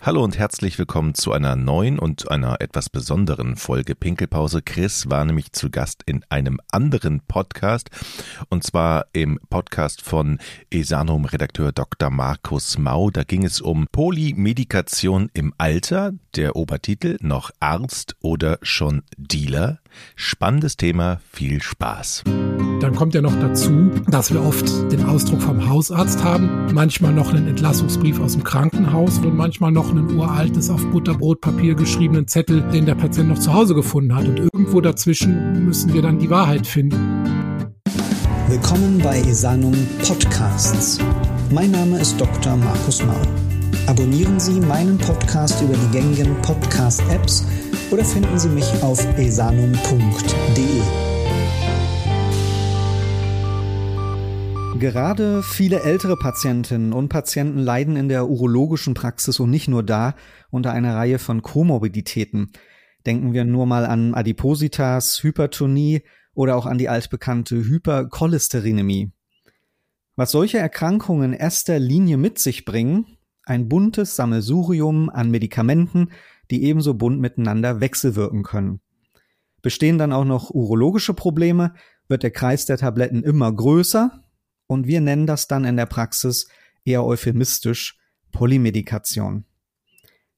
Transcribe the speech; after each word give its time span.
Hallo 0.00 0.22
und 0.22 0.38
herzlich 0.38 0.78
willkommen 0.78 1.14
zu 1.14 1.32
einer 1.32 1.56
neuen 1.56 1.98
und 1.98 2.30
einer 2.30 2.60
etwas 2.60 2.88
besonderen 2.88 3.56
Folge 3.56 3.96
Pinkelpause. 3.96 4.62
Chris 4.62 5.10
war 5.10 5.24
nämlich 5.24 5.52
zu 5.52 5.70
Gast 5.70 6.04
in 6.06 6.24
einem 6.28 6.60
anderen 6.70 7.20
Podcast 7.26 7.90
und 8.48 8.62
zwar 8.62 9.06
im 9.12 9.40
Podcast 9.50 10.00
von 10.02 10.38
Esanum-Redakteur 10.70 11.72
Dr. 11.72 12.10
Markus 12.10 12.78
Mau. 12.78 13.10
Da 13.10 13.24
ging 13.24 13.44
es 13.44 13.60
um 13.60 13.88
Polymedikation 13.90 15.30
im 15.34 15.52
Alter, 15.58 16.12
der 16.36 16.54
Obertitel 16.54 17.16
noch 17.20 17.50
Arzt 17.58 18.14
oder 18.20 18.58
schon 18.62 19.02
Dealer. 19.16 19.80
Spannendes 20.14 20.76
Thema, 20.76 21.20
viel 21.32 21.60
Spaß. 21.60 22.22
Dann 22.80 22.94
kommt 22.94 23.12
ja 23.12 23.20
noch 23.20 23.34
dazu, 23.40 23.90
dass 24.08 24.32
wir 24.32 24.40
oft 24.40 24.68
den 24.92 25.04
Ausdruck 25.04 25.42
vom 25.42 25.68
Hausarzt 25.68 26.22
haben, 26.22 26.72
manchmal 26.72 27.12
noch 27.12 27.34
einen 27.34 27.48
Entlassungsbrief 27.48 28.20
aus 28.20 28.34
dem 28.34 28.44
Krankenhaus 28.44 29.18
und 29.18 29.36
manchmal 29.36 29.72
noch 29.72 29.90
einen 29.90 30.16
uraltes 30.16 30.70
auf 30.70 30.84
Butterbrotpapier 30.86 31.74
geschriebenen 31.74 32.28
Zettel, 32.28 32.62
den 32.72 32.86
der 32.86 32.94
Patient 32.94 33.30
noch 33.30 33.38
zu 33.40 33.52
Hause 33.52 33.74
gefunden 33.74 34.14
hat. 34.14 34.28
Und 34.28 34.38
irgendwo 34.38 34.80
dazwischen 34.80 35.64
müssen 35.64 35.92
wir 35.92 36.02
dann 36.02 36.20
die 36.20 36.30
Wahrheit 36.30 36.68
finden. 36.68 36.96
Willkommen 38.46 39.00
bei 39.02 39.18
Esanum 39.22 39.74
Podcasts. 40.06 40.98
Mein 41.50 41.72
Name 41.72 41.98
ist 41.98 42.20
Dr. 42.20 42.56
Markus 42.56 43.04
Mau. 43.04 43.20
Abonnieren 43.88 44.38
Sie 44.38 44.60
meinen 44.60 44.98
Podcast 44.98 45.60
über 45.62 45.74
die 45.74 45.98
gängigen 45.98 46.40
Podcast-Apps 46.42 47.44
oder 47.90 48.04
finden 48.04 48.38
Sie 48.38 48.50
mich 48.50 48.70
auf 48.82 49.04
esanum.de. 49.18 51.07
Gerade 54.78 55.42
viele 55.42 55.80
ältere 55.80 56.16
Patientinnen 56.16 56.92
und 56.92 57.08
Patienten 57.08 57.58
leiden 57.58 57.96
in 57.96 58.08
der 58.08 58.28
urologischen 58.28 58.94
Praxis 58.94 59.40
und 59.40 59.50
nicht 59.50 59.66
nur 59.66 59.82
da 59.82 60.14
unter 60.50 60.72
einer 60.72 60.94
Reihe 60.94 61.18
von 61.18 61.42
Komorbiditäten. 61.42 62.52
Denken 63.04 63.32
wir 63.32 63.44
nur 63.44 63.66
mal 63.66 63.84
an 63.84 64.14
Adipositas, 64.14 65.20
Hypertonie 65.24 66.02
oder 66.32 66.54
auch 66.54 66.64
an 66.64 66.78
die 66.78 66.88
altbekannte 66.88 67.56
Hypercholesterinämie. 67.56 69.10
Was 70.14 70.30
solche 70.30 70.58
Erkrankungen 70.58 71.32
erster 71.32 71.80
Linie 71.80 72.16
mit 72.16 72.38
sich 72.38 72.64
bringen, 72.64 73.18
ein 73.42 73.68
buntes 73.68 74.14
Sammelsurium 74.14 75.10
an 75.10 75.32
Medikamenten, 75.32 76.12
die 76.52 76.62
ebenso 76.62 76.94
bunt 76.94 77.18
miteinander 77.20 77.80
wechselwirken 77.80 78.44
können. 78.44 78.80
Bestehen 79.60 79.98
dann 79.98 80.12
auch 80.12 80.24
noch 80.24 80.50
urologische 80.50 81.14
Probleme, 81.14 81.74
wird 82.06 82.22
der 82.22 82.30
Kreis 82.30 82.64
der 82.64 82.78
Tabletten 82.78 83.24
immer 83.24 83.52
größer 83.52 84.22
und 84.68 84.86
wir 84.86 85.00
nennen 85.00 85.26
das 85.26 85.48
dann 85.48 85.64
in 85.64 85.76
der 85.76 85.86
Praxis 85.86 86.46
eher 86.84 87.04
euphemistisch 87.04 87.98
Polymedikation. 88.30 89.44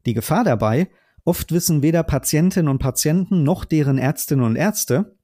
Die 0.06 0.14
Gefahr 0.14 0.44
dabei, 0.44 0.88
oft 1.24 1.52
wissen 1.52 1.82
weder 1.82 2.02
Patientinnen 2.02 2.70
und 2.70 2.78
Patienten 2.78 3.42
noch 3.42 3.66
deren 3.66 3.98
Ärztinnen 3.98 4.46
und 4.46 4.56
Ärzte, 4.56 5.14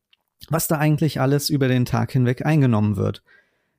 was 0.51 0.69
da 0.69 0.77
eigentlich 0.77 1.21
alles 1.21 1.49
über 1.49 1.69
den 1.69 1.87
Tag 1.87 2.13
hinweg 2.13 2.45
eingenommen 2.45 2.97
wird. 2.97 3.23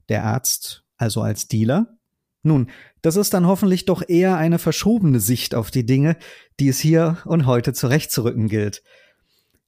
Der 0.09 0.23
Arzt 0.23 0.83
also 0.97 1.21
als 1.21 1.47
Dealer? 1.47 1.97
Nun, 2.41 2.69
das 3.01 3.15
ist 3.15 3.33
dann 3.33 3.45
hoffentlich 3.45 3.85
doch 3.85 4.01
eher 4.07 4.37
eine 4.37 4.57
verschobene 4.57 5.19
Sicht 5.19 5.53
auf 5.53 5.69
die 5.69 5.85
Dinge, 5.85 6.17
die 6.59 6.69
es 6.69 6.79
hier 6.79 7.17
und 7.25 7.45
heute 7.45 7.73
zurechtzurücken 7.73 8.47
gilt. 8.47 8.83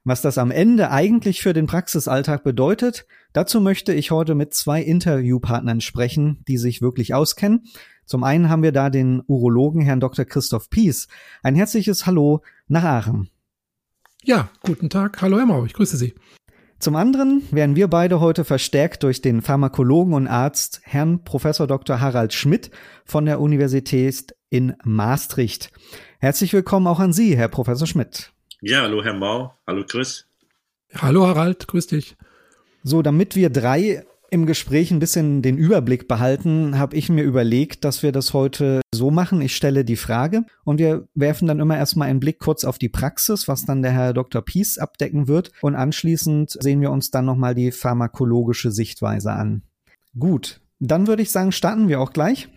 Was 0.04 0.22
das 0.22 0.38
am 0.38 0.50
Ende 0.50 0.90
eigentlich 0.90 1.42
für 1.42 1.54
den 1.54 1.68
Praxisalltag 1.68 2.44
bedeutet, 2.44 3.06
dazu 3.34 3.62
möchte 3.62 3.94
ich 3.94 4.12
heute 4.12 4.36
mit 4.36 4.54
zwei 4.54 4.82
Interviewpartnern 4.82 5.82
sprechen, 5.82 6.44
die 6.48 6.58
sich 6.58 6.82
wirklich 6.82 7.14
auskennen. 7.14 7.66
Zum 8.06 8.23
einen 8.23 8.50
haben 8.50 8.64
wir 8.64 8.72
da 8.72 8.90
den 8.90 9.22
Urologen 9.28 9.82
Herrn 9.82 10.00
Dr. 10.00 10.26
Christoph 10.26 10.70
Pies. 10.70 11.08
Ein 11.44 11.56
herzliches 11.56 12.06
Hallo 12.06 12.42
nach 12.68 12.84
Aachen. 12.84 13.30
Ja, 14.23 14.50
guten 14.64 14.89
Tag. 14.89 15.22
Hallo 15.22 15.38
Herr 15.38 15.45
Mau, 15.45 15.66
ich 15.66 15.73
grüße 15.73 15.95
Sie. 15.95 16.16
Zum 16.80 16.95
anderen 16.95 17.44
werden 17.52 17.76
wir 17.76 17.89
beide 17.89 18.22
heute 18.22 18.45
verstärkt 18.45 19.04
durch 19.04 19.22
den 19.22 19.42
Pharmakologen 19.42 20.14
und 20.14 20.28
Arzt 20.28 20.82
Herrn 20.84 21.23
Professor 21.26 21.68
Dr. 21.68 22.00
Harald 22.00 22.34
Schmidt 22.34 22.72
von 23.04 23.26
der 23.26 23.42
Universität 23.42 24.34
in 24.50 24.76
Maastricht. 24.84 25.72
Herzlich 26.20 26.54
willkommen 26.54 26.88
auch 26.88 27.00
an 27.00 27.12
Sie, 27.12 27.36
Herr 27.36 27.50
Professor 27.50 27.86
Schmidt. 27.86 28.32
Ja, 28.62 28.82
hallo 28.82 29.04
Herr 29.04 29.14
Mau, 29.14 29.54
hallo 29.68 29.84
Chris. 29.86 30.28
Hallo 30.95 31.28
Harald, 31.28 31.68
grüß 31.68 31.88
dich. 31.88 32.16
So, 32.84 33.02
damit 33.02 33.36
wir 33.36 33.50
drei 33.50 34.04
im 34.32 34.45
Gespräch 34.45 34.92
ein 34.92 35.00
bisschen 35.00 35.42
den 35.42 35.58
Überblick 35.58 36.08
behalten, 36.08 36.78
habe 36.78 36.95
ich 36.95 37.10
mir 37.10 37.23
überlegt, 37.23 37.84
dass 37.84 38.04
wir 38.04 38.12
das 38.12 38.34
heute 38.34 38.82
so 38.94 39.10
machen. 39.10 39.42
Ich 39.42 39.56
stelle 39.56 39.84
die 39.84 39.95
Frage 39.95 40.45
und 40.64 40.80
wir 40.80 41.08
werfen 41.16 41.48
dann 41.48 41.60
immer 41.60 41.78
erstmal 41.78 42.10
einen 42.10 42.20
Blick 42.20 42.39
kurz 42.39 42.64
auf 42.64 42.78
die 42.78 42.89
Praxis, 42.89 43.48
was 43.48 43.66
dann 43.66 43.82
der 43.82 43.92
Herr 43.92 44.14
Dr. 44.14 44.42
Pies 44.44 44.78
abdecken 44.78 45.28
wird. 45.28 45.52
Und 45.62 45.76
anschließend 45.76 46.58
sehen 46.62 46.82
wir 46.82 46.92
uns 46.92 47.10
dann 47.10 47.26
nochmal 47.26 47.56
die 47.56 47.72
pharmakologische 47.72 48.72
Sichtweise 48.72 49.32
an. 49.32 49.64
Gut, 50.18 50.62
dann 50.80 51.08
würde 51.08 51.23
ich 51.23 51.32
sagen, 51.32 51.52
starten 51.52 51.88
wir 51.88 52.00
auch 52.00 52.14
gleich. 52.14 52.50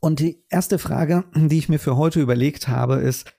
Und 0.00 0.18
die 0.18 0.42
erste 0.48 0.78
Frage, 0.78 1.24
die 1.34 1.58
ich 1.58 1.68
mir 1.68 1.78
für 1.78 1.96
heute 1.96 2.20
überlegt 2.20 2.68
habe, 2.68 2.96
ist, 2.96 3.32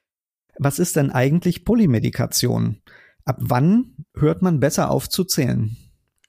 was 0.60 0.80
ist 0.80 0.96
denn 0.96 1.10
eigentlich 1.10 1.66
Polymedikation? 1.66 2.78
Ab 3.26 3.38
wann 3.40 4.06
hört 4.16 4.42
man 4.42 4.60
besser 4.60 4.92
auf 4.92 5.10
zu 5.10 5.24
zählen? 5.24 5.76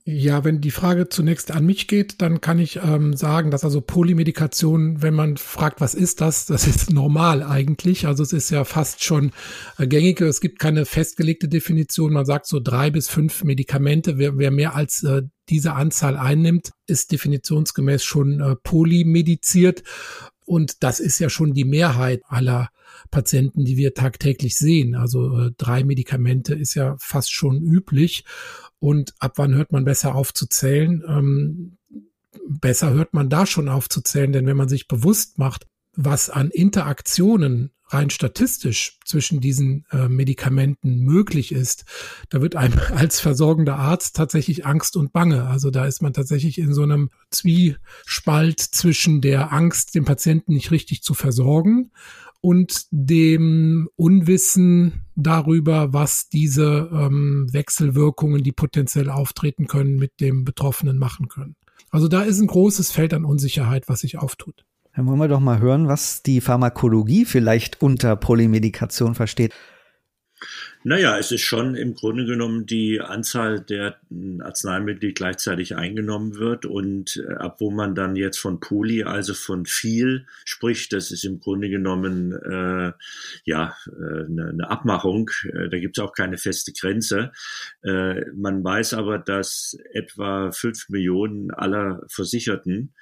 Ja, 0.07 0.45
wenn 0.45 0.61
die 0.61 0.71
Frage 0.71 1.09
zunächst 1.09 1.51
an 1.51 1.65
mich 1.65 1.89
geht, 1.89 2.21
dann 2.21 2.43
kann 2.43 2.59
ich 2.59 2.77
ähm, 2.77 3.17
sagen, 3.17 3.51
dass 3.51 3.65
also 3.65 3.81
Polymedikation, 3.81 5.01
wenn 5.01 5.15
man 5.15 5.39
fragt, 5.39 5.81
was 5.81 5.95
ist 5.95 6.21
das, 6.21 6.45
das 6.45 6.67
ist 6.67 6.93
normal 6.93 7.43
eigentlich. 7.43 8.07
Also 8.07 8.23
es 8.23 8.35
ist 8.35 8.51
ja 8.51 8.65
fast 8.65 9.03
schon 9.03 9.33
äh, 9.79 9.87
gängig. 9.87 10.21
Es 10.21 10.43
gibt 10.43 10.59
keine 10.59 10.85
festgelegte 10.85 11.49
Definition. 11.49 12.13
Man 12.13 12.27
sagt 12.27 12.47
so 12.47 12.61
drei 12.61 12.91
bis 12.91 13.09
fünf 13.09 13.45
Medikamente. 13.45 14.19
Wer, 14.19 14.37
wer 14.37 14.51
mehr 14.51 14.75
als 14.75 15.05
äh, 15.05 15.23
diese 15.49 15.73
Anzahl 15.73 16.19
einnimmt, 16.19 16.73
ist 16.87 17.11
definitionsgemäß 17.11 18.05
schon 18.05 18.41
äh, 18.41 18.57
polymediziert. 18.57 19.85
Und 20.45 20.83
das 20.83 21.01
ist 21.01 21.19
ja 21.19 21.29
schon 21.29 21.55
die 21.55 21.65
Mehrheit 21.65 22.23
aller 22.29 22.71
Patienten, 23.11 23.65
die 23.65 23.77
wir 23.77 23.95
tagtäglich 23.95 24.57
sehen. 24.57 24.95
Also 24.95 25.39
äh, 25.39 25.51
drei 25.57 25.85
Medikamente 25.85 26.55
ist 26.55 26.75
ja 26.75 26.97
fast 26.99 27.33
schon 27.33 27.63
üblich. 27.63 28.25
Und 28.79 29.15
ab 29.19 29.35
wann 29.37 29.55
hört 29.55 29.73
man 29.73 29.85
besser 29.85 30.15
auf 30.15 30.35
zu 30.35 30.47
zählen? 30.47 31.03
Ähm, 31.09 31.79
besser 32.49 32.91
hört 32.91 33.15
man 33.15 33.31
da 33.31 33.47
schon 33.47 33.69
auf 33.69 33.89
zu 33.89 34.01
zählen, 34.03 34.33
denn 34.33 34.47
wenn 34.47 34.57
man 34.57 34.69
sich 34.69 34.89
bewusst 34.89 35.39
macht, 35.39 35.67
was 35.97 36.31
an 36.31 36.51
Interaktionen 36.51 37.71
rein 37.89 38.11
statistisch 38.11 38.99
zwischen 39.05 39.41
diesen 39.41 39.85
äh, 39.91 40.09
Medikamenten 40.09 41.01
möglich 41.01 41.53
ist, 41.53 41.85
da 42.31 42.41
wird 42.41 42.57
einem 42.57 42.79
als 42.95 43.21
versorgender 43.21 43.77
Arzt 43.77 44.17
tatsächlich 44.17 44.67
Angst 44.67 44.97
und 44.97 45.13
Bange. 45.13 45.47
Also 45.47 45.71
da 45.71 45.87
ist 45.87 46.03
man 46.03 46.13
tatsächlich 46.13 46.59
in 46.59 46.73
so 46.73 46.83
einem 46.83 47.11
Zwiespalt 47.31 48.61
zwischen 48.61 49.21
der 49.21 49.53
Angst, 49.53 49.95
den 49.95 50.05
Patienten 50.05 50.55
nicht 50.55 50.71
richtig 50.71 51.03
zu 51.03 51.15
versorgen 51.15 51.91
und 52.41 52.87
dem 52.91 53.89
Unwissen 53.97 55.07
darüber, 55.15 55.95
was 55.95 56.29
diese 56.29 56.91
ähm, 56.93 57.47
Wechselwirkungen, 57.51 58.43
die 58.43 58.53
potenziell 58.53 59.09
auftreten 59.09 59.67
können, 59.67 59.97
mit 59.97 60.21
dem 60.21 60.45
Betroffenen 60.45 60.99
machen 60.99 61.29
können. 61.29 61.57
Also 61.89 62.09
da 62.09 62.23
ist 62.23 62.41
ein 62.41 62.47
großes 62.47 62.91
Feld 62.91 63.15
an 63.15 63.25
Unsicherheit, 63.25 63.89
was 63.89 64.01
sich 64.01 64.19
auftut. 64.19 64.67
Dann 64.97 65.07
wollen 65.07 65.19
wir 65.19 65.29
doch 65.29 65.41
mal 65.41 65.61
hören, 65.61 65.89
was 65.89 66.23
die 66.23 66.41
Pharmakologie 66.41 67.25
vielleicht 67.25 67.83
unter 67.83 68.15
Polymedikation 68.17 69.15
versteht. 69.15 69.53
Naja, 70.87 71.19
es 71.19 71.33
ist 71.33 71.41
schon 71.41 71.75
im 71.75 71.95
Grunde 71.95 72.27
genommen 72.27 72.67
die 72.67 73.01
Anzahl 73.01 73.61
der 73.61 73.97
Arzneimittel, 74.41 75.01
die 75.01 75.15
gleichzeitig 75.15 75.77
eingenommen 75.77 76.37
wird 76.37 76.67
und 76.67 77.17
äh, 77.17 77.35
ab 77.35 77.57
wo 77.61 77.71
man 77.71 77.95
dann 77.95 78.17
jetzt 78.17 78.39
von 78.39 78.61
Poly, 78.61 79.05
also 79.05 79.33
von 79.33 79.65
viel 79.65 80.27
spricht, 80.45 80.93
das 80.93 81.11
ist 81.11 81.25
im 81.25 81.41
Grunde 81.41 81.71
genommen 81.71 82.33
äh, 82.33 82.93
ja 83.45 83.75
äh, 83.87 84.25
eine, 84.27 84.51
eine 84.51 84.71
Abmachung. 84.71 85.31
Äh, 85.45 85.71
da 85.71 85.79
gibt 85.79 85.97
es 85.97 86.05
auch 86.05 86.13
keine 86.13 86.37
feste 86.37 86.73
Grenze. 86.73 87.33
Äh, 87.83 88.21
man 88.35 88.63
weiß 88.63 88.93
aber, 88.95 89.19
dass 89.19 89.79
etwa 89.93 90.53
fünf 90.53 90.91
Millionen 90.91 91.51
aller 91.51 92.03
Versicherten 92.09 92.93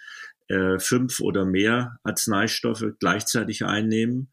äh, 0.53 0.79
fünf 0.79 1.21
oder 1.21 1.47
mehr 1.47 1.97
Arzneistoffe 2.03 2.95
gleichzeitig 3.01 3.65
einnehmen 3.65 4.31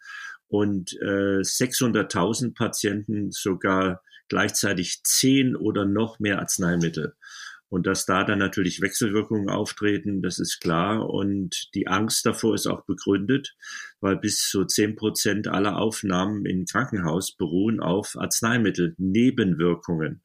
und 0.50 0.92
äh, 1.01 1.39
600.000 1.42 2.56
Patienten 2.56 3.31
sogar 3.31 4.04
gleichzeitig 4.27 5.01
zehn 5.04 5.56
oder 5.56 5.86
noch 5.86 6.19
mehr 6.19 6.39
Arzneimittel. 6.39 7.16
Und 7.69 7.88
dass 7.88 8.06
da 8.06 8.25
dann 8.25 8.39
natürlich 8.39 8.81
Wechselwirkungen 8.81 9.50
auftreten, 9.50 10.21
das 10.21 10.39
ist 10.39 10.60
klar. 10.60 11.07
Und 11.07 11.69
die 11.75 11.88
Angst 11.88 12.25
davor 12.25 12.56
ist 12.56 12.68
auch 12.68 12.83
begründet, 12.83 13.56
weil 14.01 14.18
bis 14.18 14.50
zu 14.50 14.66
zehn 14.66 14.95
Prozent 14.95 15.48
aller 15.48 15.77
Aufnahmen 15.77 16.45
im 16.45 16.66
Krankenhaus 16.66 17.31
beruhen 17.31 17.80
auf 17.80 18.18
Arzneimittelnebenwirkungen. 18.18 20.21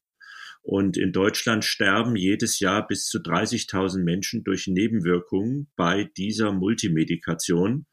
Und 0.65 0.97
in 0.97 1.11
Deutschland 1.11 1.63
sterben 1.63 2.15
jedes 2.15 2.59
Jahr 2.59 2.87
bis 2.87 3.05
zu 3.05 3.19
30.000 3.19 4.03
Menschen 4.03 4.43
durch 4.43 4.65
Nebenwirkungen 4.65 5.67
bei 5.75 6.09
dieser 6.17 6.53
Multimedikation. 6.53 7.85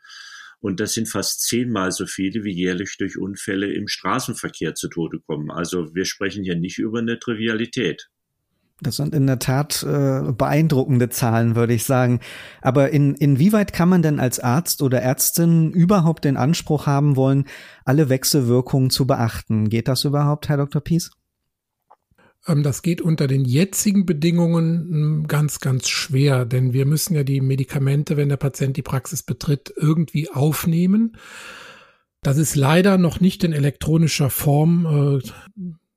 Und 0.59 0.81
das 0.81 0.95
sind 0.95 1.07
fast 1.07 1.43
zehnmal 1.43 1.93
so 1.93 2.07
viele, 2.07 2.45
wie 2.45 2.55
jährlich 2.55 2.97
durch 2.99 3.19
Unfälle 3.19 3.71
im 3.75 3.89
Straßenverkehr 3.89 4.75
zu 4.75 4.89
Tode 4.89 5.21
kommen. 5.21 5.51
Also 5.51 5.95
wir 5.95 6.07
sprechen 6.07 6.45
hier 6.45 6.57
nicht 6.57 6.79
über 6.79 7.01
eine 7.01 7.19
Trivialität. 7.19 8.09
Das 8.81 8.97
sind 8.97 9.15
in 9.15 9.27
der 9.27 9.39
Tat 9.39 9.83
äh, 9.83 10.33
beeindruckende 10.33 11.11
Zahlen, 11.11 11.55
würde 11.55 11.75
ich 11.75 11.85
sagen. 11.85 12.21
Aber 12.63 12.89
in, 12.89 13.15
inwieweit 13.17 13.75
kann 13.75 13.91
man 13.91 14.01
denn 14.01 14.19
als 14.19 14.41
Arzt 14.41 14.81
oder 14.81 15.03
Ärztin 15.03 15.73
überhaupt 15.73 16.25
den 16.25 16.39
Anspruch 16.39 16.87
haben 16.87 17.17
wollen, 17.17 17.45
alle 17.85 18.09
Wechselwirkungen 18.09 18.89
zu 18.89 19.07
beachten? 19.07 19.69
Geht 19.69 19.89
das 19.89 20.07
überhaupt, 20.07 20.49
Herr 20.49 20.57
Dr. 20.57 20.81
Pies? 20.81 21.11
Ähm, 22.47 22.63
das 22.63 22.83
geht 22.83 23.01
unter 23.01 23.27
den 23.27 23.45
jetzigen 23.45 24.07
Bedingungen 24.07 24.89
hm, 24.91 25.27
ganz, 25.29 25.61
ganz 25.61 25.89
schwer, 25.89 26.45
denn 26.45 26.73
wir 26.73 26.87
müssen 26.87 27.15
ja 27.15 27.25
die 27.25 27.41
Medikamente, 27.41 28.17
wenn 28.17 28.29
der 28.29 28.37
Patient 28.37 28.77
die 28.77 28.83
Praxis 28.83 29.23
betritt, 29.23 29.73
irgendwie 29.77 30.31
aufnehmen. 30.31 31.17
Das 32.23 32.39
ist 32.39 32.55
leider 32.55 32.99
noch 32.99 33.21
nicht 33.21 33.43
in 33.43 33.53
elektronischer 33.53 34.31
Form 34.31 35.21
äh, 35.21 35.29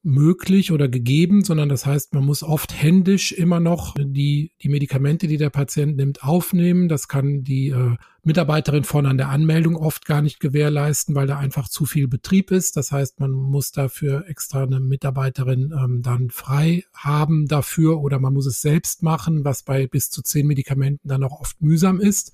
möglich 0.06 0.72
oder 0.72 0.88
gegeben, 0.88 1.44
sondern 1.44 1.68
das 1.68 1.88
heißt, 1.88 2.14
man 2.14 2.24
muss 2.24 2.44
oft 2.44 2.80
händisch 2.80 3.32
immer 3.32 3.60
noch 3.60 3.96
die, 3.98 4.52
die 4.62 4.70
Medikamente, 4.70 5.28
die 5.28 5.38
der 5.38 5.50
Patient 5.50 5.98
nimmt, 5.98 6.24
aufnehmen. 6.24 6.88
Das 6.88 7.08
kann 7.08 7.44
die 7.44 7.70
äh, 7.70 7.96
Mitarbeiterin 8.24 8.84
vorne 8.84 9.10
an 9.10 9.18
der 9.18 9.30
Anmeldung 9.30 9.76
oft 9.76 10.06
gar 10.06 10.22
nicht 10.22 10.40
gewährleisten, 10.40 11.16
weil 11.16 11.26
da 11.26 11.40
einfach 11.40 11.70
zu 11.70 11.86
viel 11.86 12.08
Betrieb 12.08 12.52
ist. 12.52 12.78
Das 12.78 12.92
heißt, 12.92 13.20
man 13.20 13.32
muss 13.32 13.72
dafür 13.72 14.26
extra 14.28 14.62
eine 14.62 14.80
Mitarbeiterin 14.80 15.74
ähm, 15.76 16.04
dann 16.04 16.30
frei 16.30 16.84
haben 16.94 17.48
dafür 17.48 18.00
oder 18.00 18.20
man 18.20 18.34
muss 18.34 18.46
es 18.46 18.62
selbst 18.62 19.02
machen, 19.02 19.44
was 19.44 19.64
bei 19.64 19.88
bis 19.88 20.12
zu 20.12 20.22
zehn 20.22 20.46
Medikamenten 20.46 21.08
dann 21.08 21.24
auch 21.24 21.42
oft 21.42 21.62
mühsam 21.64 22.00
ist 22.00 22.32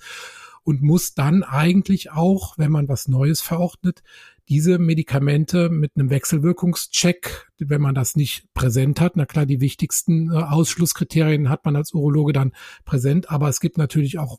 und 0.64 0.82
muss 0.82 1.14
dann 1.14 1.44
eigentlich 1.44 2.12
auch, 2.12 2.58
wenn 2.58 2.72
man 2.72 2.88
was 2.88 3.08
Neues 3.08 3.42
verordnet, 3.42 4.04
diese 4.50 4.80
Medikamente 4.80 5.70
mit 5.70 5.92
einem 5.96 6.10
Wechselwirkungscheck, 6.10 7.52
wenn 7.60 7.82
man 7.82 7.96
das 7.96 8.16
nicht 8.16 8.46
präsent 8.54 9.00
hat, 9.02 9.16
na 9.16 9.26
klar, 9.26 9.46
die 9.46 9.62
wichtigsten 9.62 10.32
äh, 10.32 10.36
Ausschlusskriterien 10.36 11.50
hat 11.50 11.66
man 11.66 11.76
als 11.76 11.94
Urologe 11.94 12.34
dann 12.34 12.54
präsent, 12.86 13.30
aber 13.30 13.50
es 13.50 13.60
gibt 13.60 13.78
natürlich 13.78 14.20
auch 14.20 14.38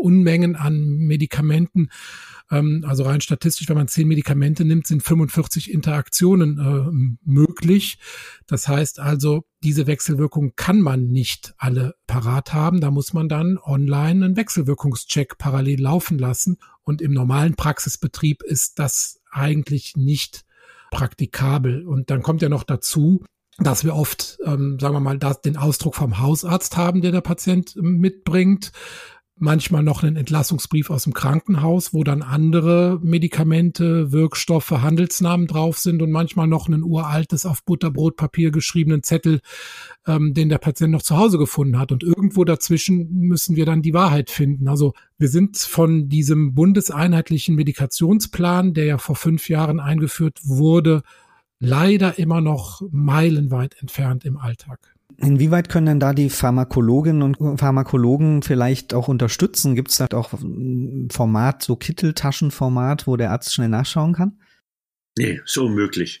Unmengen 0.00 0.56
an 0.56 0.80
Medikamenten. 0.80 1.90
Ähm, 2.50 2.84
also 2.86 3.04
rein 3.04 3.20
statistisch, 3.20 3.68
wenn 3.68 3.76
man 3.76 3.88
zehn 3.88 4.08
Medikamente 4.08 4.64
nimmt, 4.64 4.86
sind 4.86 5.02
45 5.02 5.70
Interaktionen 5.70 6.58
äh, 6.58 7.18
möglich. 7.22 7.98
Das 8.46 8.66
heißt 8.66 8.98
also, 8.98 9.44
diese 9.62 9.86
Wechselwirkung 9.86 10.54
kann 10.56 10.80
man 10.80 11.06
nicht 11.06 11.54
alle 11.58 11.94
parat 12.06 12.52
haben. 12.52 12.80
Da 12.80 12.90
muss 12.90 13.12
man 13.12 13.28
dann 13.28 13.58
online 13.58 14.24
einen 14.24 14.36
Wechselwirkungscheck 14.36 15.38
parallel 15.38 15.82
laufen 15.82 16.18
lassen. 16.18 16.56
Und 16.90 17.00
im 17.00 17.12
normalen 17.12 17.54
Praxisbetrieb 17.54 18.42
ist 18.42 18.80
das 18.80 19.20
eigentlich 19.30 19.94
nicht 19.94 20.44
praktikabel. 20.90 21.86
Und 21.86 22.10
dann 22.10 22.20
kommt 22.20 22.42
ja 22.42 22.48
noch 22.48 22.64
dazu, 22.64 23.22
dass 23.58 23.84
wir 23.84 23.94
oft, 23.94 24.40
ähm, 24.44 24.76
sagen 24.80 24.96
wir 24.96 25.00
mal, 25.00 25.16
das, 25.16 25.40
den 25.40 25.56
Ausdruck 25.56 25.94
vom 25.94 26.18
Hausarzt 26.18 26.76
haben, 26.76 27.00
der 27.00 27.12
der 27.12 27.20
Patient 27.20 27.76
mitbringt 27.76 28.72
manchmal 29.40 29.82
noch 29.82 30.02
einen 30.02 30.16
Entlassungsbrief 30.16 30.90
aus 30.90 31.04
dem 31.04 31.14
Krankenhaus, 31.14 31.94
wo 31.94 32.04
dann 32.04 32.22
andere 32.22 33.00
Medikamente, 33.02 34.12
Wirkstoffe, 34.12 34.70
Handelsnamen 34.70 35.46
drauf 35.46 35.78
sind 35.78 36.02
und 36.02 36.10
manchmal 36.10 36.46
noch 36.46 36.68
ein 36.68 36.82
uraltes 36.82 37.46
auf 37.46 37.64
Butterbrotpapier 37.64 38.50
geschriebenen 38.50 39.02
Zettel, 39.02 39.40
ähm, 40.06 40.34
den 40.34 40.50
der 40.50 40.58
Patient 40.58 40.92
noch 40.92 41.02
zu 41.02 41.16
Hause 41.16 41.38
gefunden 41.38 41.78
hat. 41.78 41.90
Und 41.90 42.02
irgendwo 42.02 42.44
dazwischen 42.44 43.10
müssen 43.10 43.56
wir 43.56 43.64
dann 43.64 43.82
die 43.82 43.94
Wahrheit 43.94 44.30
finden. 44.30 44.68
Also 44.68 44.92
wir 45.18 45.28
sind 45.28 45.56
von 45.56 46.08
diesem 46.08 46.54
bundeseinheitlichen 46.54 47.54
Medikationsplan, 47.54 48.74
der 48.74 48.84
ja 48.84 48.98
vor 48.98 49.16
fünf 49.16 49.48
Jahren 49.48 49.80
eingeführt 49.80 50.38
wurde, 50.44 51.02
leider 51.60 52.18
immer 52.18 52.42
noch 52.42 52.82
meilenweit 52.90 53.76
entfernt 53.80 54.24
im 54.24 54.36
Alltag. 54.36 54.99
Inwieweit 55.22 55.68
können 55.68 55.86
denn 55.86 56.00
da 56.00 56.12
die 56.12 56.30
Pharmakologinnen 56.30 57.22
und 57.22 57.58
Pharmakologen 57.58 58.42
vielleicht 58.42 58.94
auch 58.94 59.08
unterstützen? 59.08 59.74
Gibt 59.74 59.90
es 59.90 59.98
da 59.98 60.06
auch 60.14 60.32
ein 60.32 61.08
Format, 61.12 61.62
so 61.62 61.76
Kitteltaschenformat, 61.76 63.06
wo 63.06 63.16
der 63.16 63.30
Arzt 63.30 63.52
schnell 63.52 63.68
nachschauen 63.68 64.14
kann? 64.14 64.38
Nee, 65.18 65.40
so 65.44 65.66
unmöglich. 65.66 66.20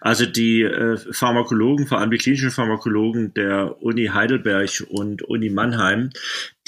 Also 0.00 0.24
die 0.24 0.62
äh, 0.62 0.96
Pharmakologen, 0.96 1.86
vor 1.86 1.98
allem 1.98 2.10
die 2.10 2.18
klinischen 2.18 2.50
Pharmakologen 2.50 3.34
der 3.34 3.82
Uni 3.82 4.06
Heidelberg 4.06 4.84
und 4.88 5.22
Uni 5.22 5.50
Mannheim, 5.50 6.10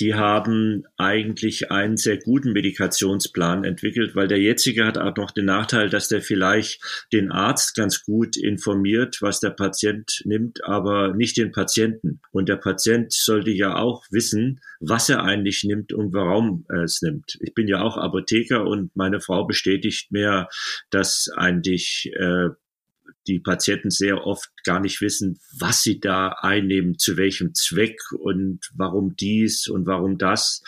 die 0.01 0.15
haben 0.15 0.85
eigentlich 0.97 1.71
einen 1.71 1.97
sehr 1.97 2.19
guten 2.19 2.53
Medikationsplan 2.53 3.65
entwickelt, 3.65 4.17
weil 4.17 4.27
der 4.27 4.41
jetzige 4.41 4.85
hat 4.85 4.99
auch 4.99 5.17
noch 5.17 5.31
den 5.31 5.45
Nachteil, 5.45 5.89
dass 5.89 6.09
der 6.09 6.21
vielleicht 6.21 6.83
den 7.13 7.31
Arzt 7.31 7.77
ganz 7.77 8.05
gut 8.05 8.37
informiert, 8.37 9.19
was 9.21 9.41
der 9.41 9.51
Patient 9.51 10.23
nimmt, 10.25 10.65
aber 10.65 11.15
nicht 11.15 11.37
den 11.37 11.53
Patienten. 11.53 12.21
Und 12.33 12.49
der 12.49 12.57
Patient 12.57 13.13
sollte 13.13 13.51
ja 13.51 13.77
auch 13.77 14.05
wissen, 14.11 14.61
was 14.81 15.09
er 15.09 15.23
eigentlich 15.23 15.63
nimmt 15.65 15.93
und 15.93 16.13
warum 16.13 16.65
er 16.69 16.83
es 16.83 17.01
nimmt. 17.01 17.39
Ich 17.41 17.55
bin 17.55 17.69
ja 17.69 17.81
auch 17.81 17.97
Apotheker 17.97 18.67
und 18.67 18.95
meine 18.97 19.21
Frau 19.21 19.47
bestätigt 19.47 20.11
mir, 20.11 20.49
dass 20.91 21.31
eigentlich 21.37 22.11
äh, 22.15 22.49
die 23.27 23.39
Patienten 23.39 23.91
sehr 23.91 24.27
oft 24.27 24.51
gar 24.65 24.81
nicht 24.81 25.01
wissen, 25.01 25.39
was 25.59 25.83
sie 25.83 26.01
da 26.01 26.37
einnehmen, 26.41 26.99
zu 26.99 27.17
welchem 27.17 27.55
Zweck 27.55 27.99
und 28.19 28.61
warum 28.75 29.17
dies 29.17 29.69
und 29.69 29.87
warum 29.87 30.19
das. 30.19 30.63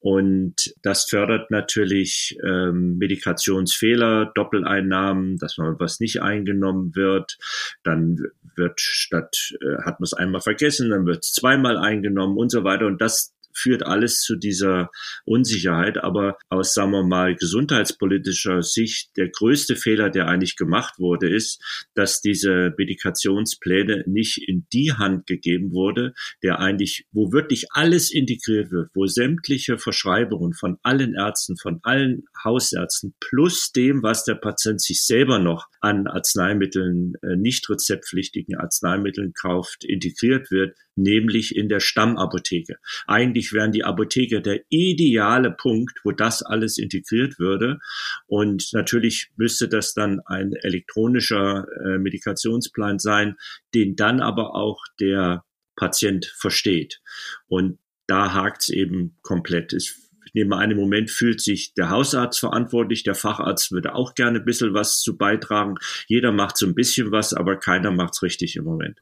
Und 0.00 0.74
das 0.82 1.04
fördert 1.04 1.50
natürlich 1.50 2.38
ähm, 2.44 2.98
Medikationsfehler, 2.98 4.32
Doppeleinnahmen, 4.34 5.38
dass 5.38 5.58
man 5.58 5.78
was 5.78 6.00
nicht 6.00 6.22
eingenommen 6.22 6.94
wird. 6.94 7.38
Dann 7.82 8.18
wird 8.56 8.80
statt, 8.80 9.54
äh, 9.60 9.82
hat 9.84 10.00
man 10.00 10.04
es 10.04 10.14
einmal 10.14 10.40
vergessen, 10.40 10.90
dann 10.90 11.06
wird 11.06 11.24
es 11.24 11.32
zweimal 11.32 11.76
eingenommen 11.76 12.36
und 12.36 12.50
so 12.50 12.64
weiter. 12.64 12.86
Und 12.86 13.00
das 13.00 13.35
führt 13.56 13.84
alles 13.84 14.20
zu 14.20 14.36
dieser 14.36 14.90
Unsicherheit. 15.24 15.98
Aber 15.98 16.36
aus, 16.48 16.74
sagen 16.74 16.92
wir 16.92 17.04
mal, 17.04 17.34
gesundheitspolitischer 17.34 18.62
Sicht, 18.62 19.16
der 19.16 19.28
größte 19.28 19.76
Fehler, 19.76 20.10
der 20.10 20.28
eigentlich 20.28 20.56
gemacht 20.56 20.98
wurde, 20.98 21.28
ist, 21.28 21.62
dass 21.94 22.20
diese 22.20 22.74
Medikationspläne 22.76 24.04
nicht 24.06 24.38
in 24.46 24.66
die 24.72 24.92
Hand 24.92 25.26
gegeben 25.26 25.72
wurde, 25.72 26.14
der 26.42 26.58
eigentlich, 26.60 27.06
wo 27.12 27.32
wirklich 27.32 27.66
alles 27.70 28.12
integriert 28.12 28.70
wird, 28.70 28.90
wo 28.94 29.06
sämtliche 29.06 29.78
Verschreibungen 29.78 30.52
von 30.54 30.78
allen 30.82 31.14
Ärzten, 31.14 31.56
von 31.56 31.80
allen 31.82 32.24
Hausärzten 32.44 33.14
plus 33.20 33.72
dem, 33.72 34.02
was 34.02 34.24
der 34.24 34.34
Patient 34.34 34.80
sich 34.80 35.04
selber 35.04 35.38
noch 35.38 35.66
an 35.86 36.06
Arzneimitteln, 36.06 37.14
äh, 37.22 37.36
nicht 37.36 37.68
rezeptpflichtigen 37.70 38.56
Arzneimitteln 38.56 39.32
kauft, 39.34 39.84
integriert 39.84 40.50
wird, 40.50 40.76
nämlich 40.96 41.54
in 41.54 41.68
der 41.68 41.80
Stammapotheke. 41.80 42.76
Eigentlich 43.06 43.52
wären 43.52 43.72
die 43.72 43.84
Apotheke 43.84 44.40
der 44.42 44.60
ideale 44.68 45.52
Punkt, 45.52 46.00
wo 46.04 46.10
das 46.10 46.42
alles 46.42 46.78
integriert 46.78 47.38
würde. 47.38 47.78
Und 48.26 48.70
natürlich 48.72 49.30
müsste 49.36 49.68
das 49.68 49.94
dann 49.94 50.20
ein 50.26 50.52
elektronischer 50.52 51.66
äh, 51.84 51.98
Medikationsplan 51.98 52.98
sein, 52.98 53.36
den 53.74 53.94
dann 53.94 54.20
aber 54.20 54.54
auch 54.54 54.82
der 54.98 55.44
Patient 55.76 56.26
versteht. 56.36 57.00
Und 57.46 57.78
da 58.06 58.32
hakt 58.34 58.62
es 58.62 58.68
eben 58.70 59.16
komplett. 59.22 59.72
Ich 59.72 59.94
nehme 60.34 60.56
an, 60.56 60.70
im 60.70 60.78
Moment 60.78 61.10
fühlt 61.10 61.40
sich 61.40 61.74
der 61.74 61.90
Hausarzt 61.90 62.38
verantwortlich, 62.40 63.02
der 63.02 63.14
Facharzt 63.14 63.72
würde 63.72 63.94
auch 63.94 64.14
gerne 64.14 64.38
ein 64.38 64.44
bisschen 64.44 64.74
was 64.74 65.00
zu 65.00 65.16
beitragen. 65.16 65.76
Jeder 66.06 66.32
macht 66.32 66.56
so 66.56 66.66
ein 66.66 66.74
bisschen 66.74 67.12
was, 67.12 67.34
aber 67.34 67.56
keiner 67.56 67.90
macht 67.90 68.14
es 68.14 68.22
richtig 68.22 68.56
im 68.56 68.64
Moment. 68.64 69.00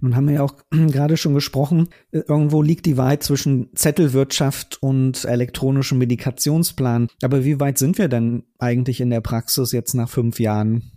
Nun 0.00 0.14
haben 0.14 0.28
wir 0.28 0.34
ja 0.36 0.42
auch 0.42 0.54
gerade 0.70 1.16
schon 1.16 1.34
gesprochen, 1.34 1.88
äh, 2.12 2.20
irgendwo 2.28 2.62
liegt 2.62 2.86
die 2.86 2.96
Wahrheit 2.96 3.22
zwischen 3.22 3.74
Zettelwirtschaft 3.74 4.78
und 4.82 5.24
elektronischem 5.24 5.98
Medikationsplan. 5.98 7.08
Aber 7.22 7.44
wie 7.44 7.60
weit 7.60 7.78
sind 7.78 7.98
wir 7.98 8.08
denn 8.08 8.44
eigentlich 8.58 9.00
in 9.00 9.10
der 9.10 9.20
Praxis 9.20 9.72
jetzt 9.72 9.94
nach 9.94 10.08
fünf 10.08 10.38
Jahren? 10.40 10.92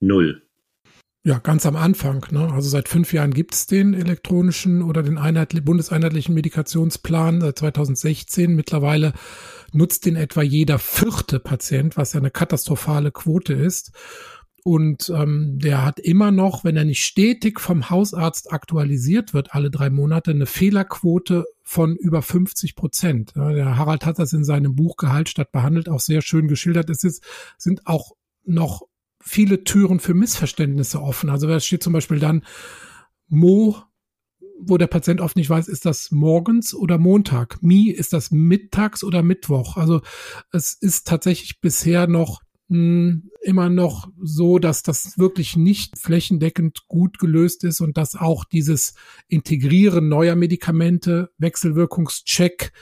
Null. 0.00 0.42
Ja, 1.22 1.38
ganz 1.38 1.66
am 1.66 1.76
Anfang. 1.76 2.24
Ne? 2.30 2.50
Also 2.50 2.70
seit 2.70 2.88
fünf 2.88 3.12
Jahren 3.12 3.34
gibt 3.34 3.54
es 3.54 3.66
den 3.66 3.92
elektronischen 3.92 4.80
oder 4.80 5.02
den 5.02 5.18
einheitlich, 5.18 5.62
bundeseinheitlichen 5.62 6.34
Medikationsplan 6.34 7.42
seit 7.42 7.58
2016. 7.58 8.54
Mittlerweile 8.54 9.12
nutzt 9.72 10.06
den 10.06 10.16
etwa 10.16 10.40
jeder 10.40 10.78
vierte 10.78 11.38
Patient, 11.38 11.98
was 11.98 12.14
ja 12.14 12.20
eine 12.20 12.30
katastrophale 12.30 13.12
Quote 13.12 13.52
ist. 13.52 13.92
Und 14.64 15.10
ähm, 15.14 15.58
der 15.58 15.84
hat 15.84 16.00
immer 16.00 16.30
noch, 16.30 16.64
wenn 16.64 16.76
er 16.76 16.84
nicht 16.84 17.04
stetig 17.04 17.60
vom 17.60 17.90
Hausarzt 17.90 18.50
aktualisiert 18.50 19.34
wird, 19.34 19.54
alle 19.54 19.70
drei 19.70 19.90
Monate, 19.90 20.30
eine 20.30 20.46
Fehlerquote 20.46 21.44
von 21.62 21.96
über 21.96 22.22
50 22.22 22.76
Prozent. 22.76 23.32
Ja, 23.36 23.52
der 23.52 23.76
Harald 23.76 24.06
hat 24.06 24.18
das 24.18 24.32
in 24.32 24.44
seinem 24.44 24.74
Buch 24.74 24.96
Gehalt 24.96 25.28
statt 25.28 25.52
behandelt 25.52 25.90
auch 25.90 26.00
sehr 26.00 26.22
schön 26.22 26.48
geschildert. 26.48 26.88
Es 26.88 27.04
ist, 27.04 27.22
sind 27.58 27.86
auch 27.86 28.12
noch 28.44 28.82
viele 29.20 29.64
Türen 29.64 30.00
für 30.00 30.14
Missverständnisse 30.14 31.00
offen. 31.00 31.30
Also 31.30 31.48
es 31.48 31.64
steht 31.64 31.82
zum 31.82 31.92
Beispiel 31.92 32.18
dann 32.18 32.44
Mo, 33.28 33.76
wo 34.58 34.76
der 34.76 34.88
Patient 34.88 35.20
oft 35.20 35.36
nicht 35.36 35.48
weiß, 35.48 35.68
ist 35.68 35.86
das 35.86 36.10
morgens 36.10 36.74
oder 36.74 36.98
Montag? 36.98 37.62
Mi, 37.62 37.90
ist 37.90 38.12
das 38.12 38.30
mittags 38.30 39.04
oder 39.04 39.22
Mittwoch? 39.22 39.76
Also 39.76 40.02
es 40.52 40.74
ist 40.74 41.06
tatsächlich 41.06 41.60
bisher 41.60 42.06
noch 42.06 42.40
hm, 42.68 43.30
immer 43.42 43.68
noch 43.68 44.08
so, 44.22 44.58
dass 44.58 44.82
das 44.82 45.18
wirklich 45.18 45.56
nicht 45.56 45.98
flächendeckend 45.98 46.86
gut 46.88 47.18
gelöst 47.18 47.64
ist 47.64 47.80
und 47.80 47.96
dass 47.96 48.14
auch 48.14 48.44
dieses 48.44 48.94
Integrieren 49.28 50.08
neuer 50.08 50.36
Medikamente, 50.36 51.30
Wechselwirkungscheck, 51.38 52.72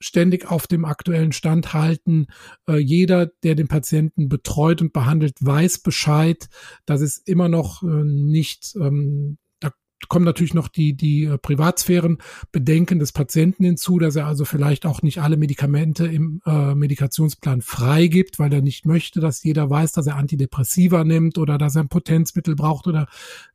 ständig 0.00 0.50
auf 0.50 0.66
dem 0.66 0.84
aktuellen 0.84 1.32
Stand 1.32 1.72
halten. 1.72 2.26
Äh, 2.66 2.78
jeder, 2.78 3.26
der 3.42 3.54
den 3.54 3.68
Patienten 3.68 4.28
betreut 4.28 4.80
und 4.80 4.92
behandelt, 4.92 5.36
weiß 5.40 5.80
Bescheid. 5.80 6.48
Das 6.86 7.00
ist 7.00 7.28
immer 7.28 7.48
noch 7.48 7.82
äh, 7.82 8.04
nicht 8.04 8.74
ähm, 8.76 9.38
kommen 10.08 10.24
natürlich 10.24 10.54
noch 10.54 10.68
die, 10.68 10.94
die 10.94 11.24
äh, 11.24 11.38
Privatsphärenbedenken 11.38 12.98
des 12.98 13.12
Patienten 13.12 13.64
hinzu, 13.64 13.98
dass 13.98 14.16
er 14.16 14.26
also 14.26 14.44
vielleicht 14.44 14.86
auch 14.86 15.02
nicht 15.02 15.18
alle 15.18 15.36
Medikamente 15.36 16.06
im 16.06 16.40
äh, 16.46 16.74
Medikationsplan 16.74 17.62
freigibt, 17.62 18.38
weil 18.38 18.52
er 18.52 18.62
nicht 18.62 18.86
möchte, 18.86 19.20
dass 19.20 19.42
jeder 19.42 19.68
weiß, 19.68 19.92
dass 19.92 20.06
er 20.06 20.16
Antidepressiva 20.16 21.04
nimmt 21.04 21.38
oder 21.38 21.58
dass 21.58 21.76
er 21.76 21.82
ein 21.82 21.88
Potenzmittel 21.88 22.56
braucht 22.56 22.86
oder 22.86 23.08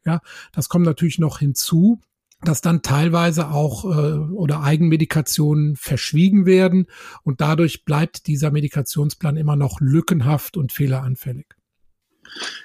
ja, 0.06 0.22
das 0.52 0.70
kommt 0.70 0.86
natürlich 0.86 1.20
noch 1.20 1.40
hinzu 1.40 2.00
dass 2.42 2.62
dann 2.62 2.82
teilweise 2.82 3.50
auch 3.50 3.86
äh, 3.86 4.18
oder 4.32 4.62
Eigenmedikationen 4.62 5.76
verschwiegen 5.76 6.46
werden 6.46 6.88
und 7.24 7.42
dadurch 7.42 7.86
bleibt 7.86 8.28
dieser 8.28 8.52
Medikationsplan 8.52 9.38
immer 9.38 9.56
noch 9.56 9.80
lückenhaft 9.80 10.58
und 10.58 10.72
fehleranfällig. 10.72 11.48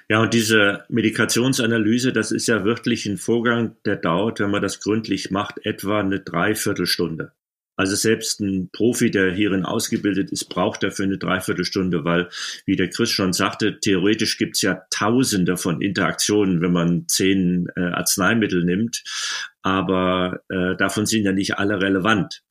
Ja, 0.08 0.20
und 0.20 0.34
diese 0.34 0.84
Medikationsanalyse, 0.88 2.12
das 2.12 2.32
ist 2.32 2.48
ja 2.48 2.64
wirklich 2.64 3.06
ein 3.06 3.18
Vorgang, 3.18 3.76
der 3.84 3.96
dauert, 3.96 4.40
wenn 4.40 4.50
man 4.50 4.62
das 4.62 4.80
gründlich 4.80 5.30
macht, 5.30 5.64
etwa 5.64 6.00
eine 6.00 6.20
Dreiviertelstunde. 6.20 7.32
Also 7.80 7.96
selbst 7.96 8.40
ein 8.40 8.68
Profi, 8.72 9.10
der 9.10 9.32
hierin 9.32 9.64
ausgebildet 9.64 10.30
ist, 10.32 10.50
braucht 10.50 10.82
dafür 10.82 11.06
eine 11.06 11.16
Dreiviertelstunde, 11.16 12.04
weil, 12.04 12.28
wie 12.66 12.76
der 12.76 12.90
Chris 12.90 13.10
schon 13.10 13.32
sagte, 13.32 13.80
theoretisch 13.80 14.36
gibt's 14.36 14.60
ja 14.60 14.82
Tausende 14.90 15.56
von 15.56 15.80
Interaktionen, 15.80 16.60
wenn 16.60 16.72
man 16.72 17.08
zehn 17.08 17.68
äh, 17.76 17.80
Arzneimittel 17.80 18.66
nimmt, 18.66 19.02
aber 19.62 20.42
äh, 20.48 20.76
davon 20.76 21.06
sind 21.06 21.24
ja 21.24 21.32
nicht 21.32 21.58
alle 21.58 21.80
relevant. 21.80 22.42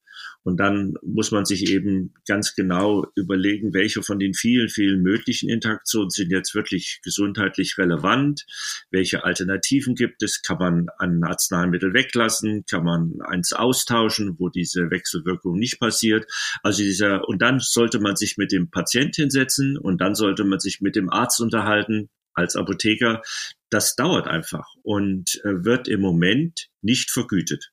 Und 0.43 0.57
dann 0.57 0.93
muss 1.03 1.31
man 1.31 1.45
sich 1.45 1.69
eben 1.69 2.13
ganz 2.25 2.55
genau 2.55 3.05
überlegen, 3.15 3.73
welche 3.73 4.01
von 4.01 4.19
den 4.19 4.33
vielen, 4.33 4.69
vielen 4.69 5.01
möglichen 5.01 5.49
Interaktionen 5.49 6.09
sind 6.09 6.31
jetzt 6.31 6.55
wirklich 6.55 7.01
gesundheitlich 7.03 7.77
relevant, 7.77 8.45
welche 8.89 9.25
Alternativen 9.25 9.95
gibt 9.95 10.23
es, 10.23 10.41
kann 10.41 10.57
man 10.57 10.87
ein 10.97 11.23
Arzneimittel 11.23 11.93
weglassen, 11.93 12.63
kann 12.69 12.85
man 12.85 13.21
eins 13.21 13.51
austauschen, 13.51 14.35
wo 14.39 14.49
diese 14.49 14.89
Wechselwirkung 14.89 15.59
nicht 15.59 15.79
passiert. 15.79 16.25
Also 16.63 16.83
dieser, 16.83 17.27
und 17.27 17.41
dann 17.41 17.59
sollte 17.59 17.99
man 17.99 18.15
sich 18.15 18.37
mit 18.37 18.51
dem 18.51 18.71
Patient 18.71 19.15
hinsetzen 19.15 19.77
und 19.77 19.99
dann 19.99 20.15
sollte 20.15 20.45
man 20.45 20.59
sich 20.59 20.79
mit 20.79 20.95
dem 20.95 21.09
Arzt 21.09 21.41
unterhalten, 21.41 22.09
als 22.33 22.55
Apotheker, 22.55 23.21
das 23.69 23.95
dauert 23.95 24.27
einfach 24.27 24.67
und 24.83 25.41
äh, 25.43 25.63
wird 25.65 25.87
im 25.87 26.01
Moment 26.01 26.69
nicht 26.81 27.11
vergütet 27.11 27.71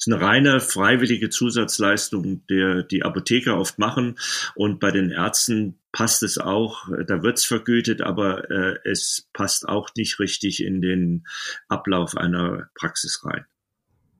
ist 0.00 0.10
eine 0.10 0.20
reine 0.20 0.60
freiwillige 0.60 1.28
Zusatzleistung, 1.28 2.46
der 2.46 2.82
die 2.82 3.02
Apotheker 3.02 3.58
oft 3.58 3.78
machen. 3.78 4.18
Und 4.54 4.80
bei 4.80 4.90
den 4.90 5.10
Ärzten 5.10 5.78
passt 5.92 6.22
es 6.22 6.38
auch, 6.38 6.88
da 7.06 7.22
wird's 7.22 7.44
vergütet, 7.44 8.00
aber 8.00 8.50
äh, 8.50 8.78
es 8.84 9.28
passt 9.34 9.68
auch 9.68 9.90
nicht 9.96 10.18
richtig 10.18 10.64
in 10.64 10.80
den 10.80 11.26
Ablauf 11.68 12.16
einer 12.16 12.70
Praxis 12.74 13.22
rein. 13.24 13.44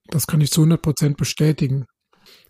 Das 0.09 0.27
kann 0.27 0.43
ich 0.43 0.51
zu 0.51 0.61
100 0.61 0.83
Prozent 0.83 1.17
bestätigen. 1.17 1.87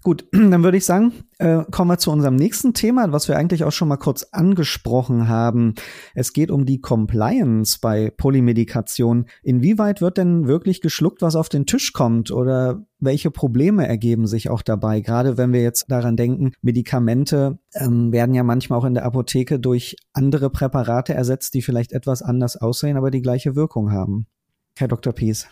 Gut, 0.02 0.26
dann 0.32 0.62
würde 0.64 0.78
ich 0.78 0.86
sagen, 0.86 1.12
äh, 1.38 1.62
kommen 1.70 1.90
wir 1.90 1.98
zu 1.98 2.10
unserem 2.10 2.36
nächsten 2.36 2.72
Thema, 2.72 3.12
was 3.12 3.28
wir 3.28 3.36
eigentlich 3.36 3.64
auch 3.64 3.72
schon 3.72 3.88
mal 3.88 3.98
kurz 3.98 4.22
angesprochen 4.32 5.28
haben. 5.28 5.74
Es 6.14 6.32
geht 6.32 6.50
um 6.50 6.64
die 6.64 6.80
Compliance 6.80 7.78
bei 7.80 8.10
Polymedikation. 8.10 9.26
Inwieweit 9.42 10.00
wird 10.00 10.16
denn 10.16 10.46
wirklich 10.46 10.80
geschluckt, 10.80 11.20
was 11.20 11.36
auf 11.36 11.50
den 11.50 11.66
Tisch 11.66 11.92
kommt? 11.92 12.30
Oder 12.30 12.86
welche 12.98 13.30
Probleme 13.30 13.86
ergeben 13.86 14.26
sich 14.26 14.48
auch 14.48 14.62
dabei? 14.62 15.00
Gerade 15.00 15.36
wenn 15.36 15.52
wir 15.52 15.62
jetzt 15.62 15.90
daran 15.90 16.16
denken, 16.16 16.52
Medikamente 16.62 17.58
ähm, 17.74 18.10
werden 18.10 18.34
ja 18.34 18.42
manchmal 18.42 18.78
auch 18.78 18.84
in 18.86 18.94
der 18.94 19.04
Apotheke 19.04 19.60
durch 19.60 19.96
andere 20.14 20.48
Präparate 20.48 21.12
ersetzt, 21.12 21.52
die 21.52 21.62
vielleicht 21.62 21.92
etwas 21.92 22.22
anders 22.22 22.56
aussehen, 22.56 22.96
aber 22.96 23.10
die 23.10 23.22
gleiche 23.22 23.54
Wirkung 23.54 23.92
haben. 23.92 24.26
Herr 24.78 24.88
Dr. 24.88 25.12
Pies. 25.12 25.46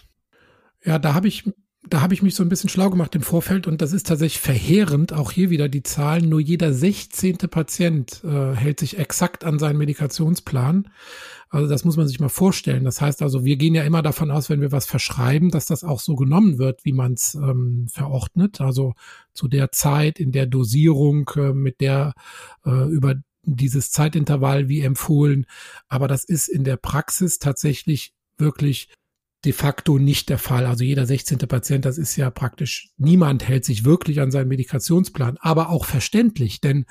Ja, 0.84 0.98
da 0.98 1.12
habe 1.12 1.28
ich 1.28 1.44
da 1.86 2.00
habe 2.00 2.12
ich 2.12 2.22
mich 2.22 2.34
so 2.34 2.42
ein 2.42 2.48
bisschen 2.48 2.68
schlau 2.68 2.90
gemacht 2.90 3.14
im 3.14 3.22
Vorfeld 3.22 3.66
und 3.66 3.80
das 3.80 3.92
ist 3.92 4.06
tatsächlich 4.06 4.40
verheerend. 4.40 5.12
Auch 5.12 5.30
hier 5.30 5.50
wieder 5.50 5.68
die 5.68 5.82
Zahlen. 5.82 6.28
Nur 6.28 6.40
jeder 6.40 6.72
16. 6.72 7.38
Patient 7.50 8.22
äh, 8.24 8.54
hält 8.54 8.80
sich 8.80 8.98
exakt 8.98 9.44
an 9.44 9.58
seinen 9.58 9.78
Medikationsplan. 9.78 10.90
Also 11.50 11.68
das 11.68 11.84
muss 11.84 11.96
man 11.96 12.06
sich 12.06 12.20
mal 12.20 12.28
vorstellen. 12.28 12.84
Das 12.84 13.00
heißt 13.00 13.22
also, 13.22 13.44
wir 13.44 13.56
gehen 13.56 13.74
ja 13.74 13.84
immer 13.84 14.02
davon 14.02 14.30
aus, 14.30 14.50
wenn 14.50 14.60
wir 14.60 14.72
was 14.72 14.86
verschreiben, 14.86 15.50
dass 15.50 15.66
das 15.66 15.84
auch 15.84 16.00
so 16.00 16.14
genommen 16.16 16.58
wird, 16.58 16.84
wie 16.84 16.92
man 16.92 17.14
es 17.14 17.34
ähm, 17.34 17.86
verordnet. 17.90 18.60
Also 18.60 18.94
zu 19.32 19.48
der 19.48 19.72
Zeit, 19.72 20.18
in 20.18 20.32
der 20.32 20.46
Dosierung, 20.46 21.30
äh, 21.36 21.52
mit 21.52 21.80
der 21.80 22.12
äh, 22.66 22.88
über 22.90 23.14
dieses 23.44 23.90
Zeitintervall 23.92 24.68
wie 24.68 24.80
empfohlen. 24.80 25.46
Aber 25.88 26.08
das 26.08 26.24
ist 26.24 26.48
in 26.48 26.64
der 26.64 26.76
Praxis 26.76 27.38
tatsächlich 27.38 28.12
wirklich 28.36 28.88
de 29.44 29.52
facto 29.52 29.98
nicht 29.98 30.28
der 30.28 30.38
Fall. 30.38 30.66
Also 30.66 30.84
jeder 30.84 31.06
16. 31.06 31.38
Patient, 31.38 31.84
das 31.84 31.98
ist 31.98 32.16
ja 32.16 32.30
praktisch, 32.30 32.90
niemand 32.96 33.46
hält 33.46 33.64
sich 33.64 33.84
wirklich 33.84 34.20
an 34.20 34.30
seinen 34.30 34.48
Medikationsplan, 34.48 35.36
aber 35.40 35.70
auch 35.70 35.84
verständlich, 35.84 36.60
denn 36.60 36.86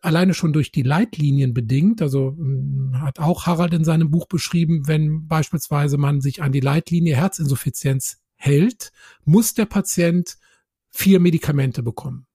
alleine 0.00 0.32
schon 0.32 0.54
durch 0.54 0.72
die 0.72 0.82
Leitlinien 0.82 1.52
bedingt, 1.52 2.00
also 2.00 2.34
hm, 2.36 3.00
hat 3.00 3.18
auch 3.18 3.46
Harald 3.46 3.74
in 3.74 3.84
seinem 3.84 4.10
Buch 4.10 4.26
beschrieben, 4.26 4.88
wenn 4.88 5.26
beispielsweise 5.26 5.98
man 5.98 6.20
sich 6.20 6.42
an 6.42 6.52
die 6.52 6.60
Leitlinie 6.60 7.16
Herzinsuffizienz 7.16 8.22
hält, 8.36 8.90
muss 9.24 9.52
der 9.52 9.66
Patient 9.66 10.38
vier 10.88 11.20
Medikamente 11.20 11.82
bekommen. 11.82 12.26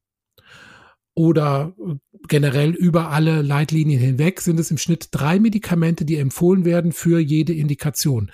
Oder 1.16 1.74
äh, 1.80 1.96
generell 2.28 2.76
über 2.76 3.10
alle 3.10 3.42
Leitlinien 3.42 4.00
hinweg 4.00 4.40
sind 4.42 4.60
es 4.60 4.70
im 4.70 4.78
Schnitt 4.78 5.10
drei 5.12 5.40
Medikamente, 5.40 6.06
die 6.06 6.18
empfohlen 6.18 6.64
werden 6.64 6.92
für 6.92 7.20
jede 7.20 7.54
Indikation 7.54 8.32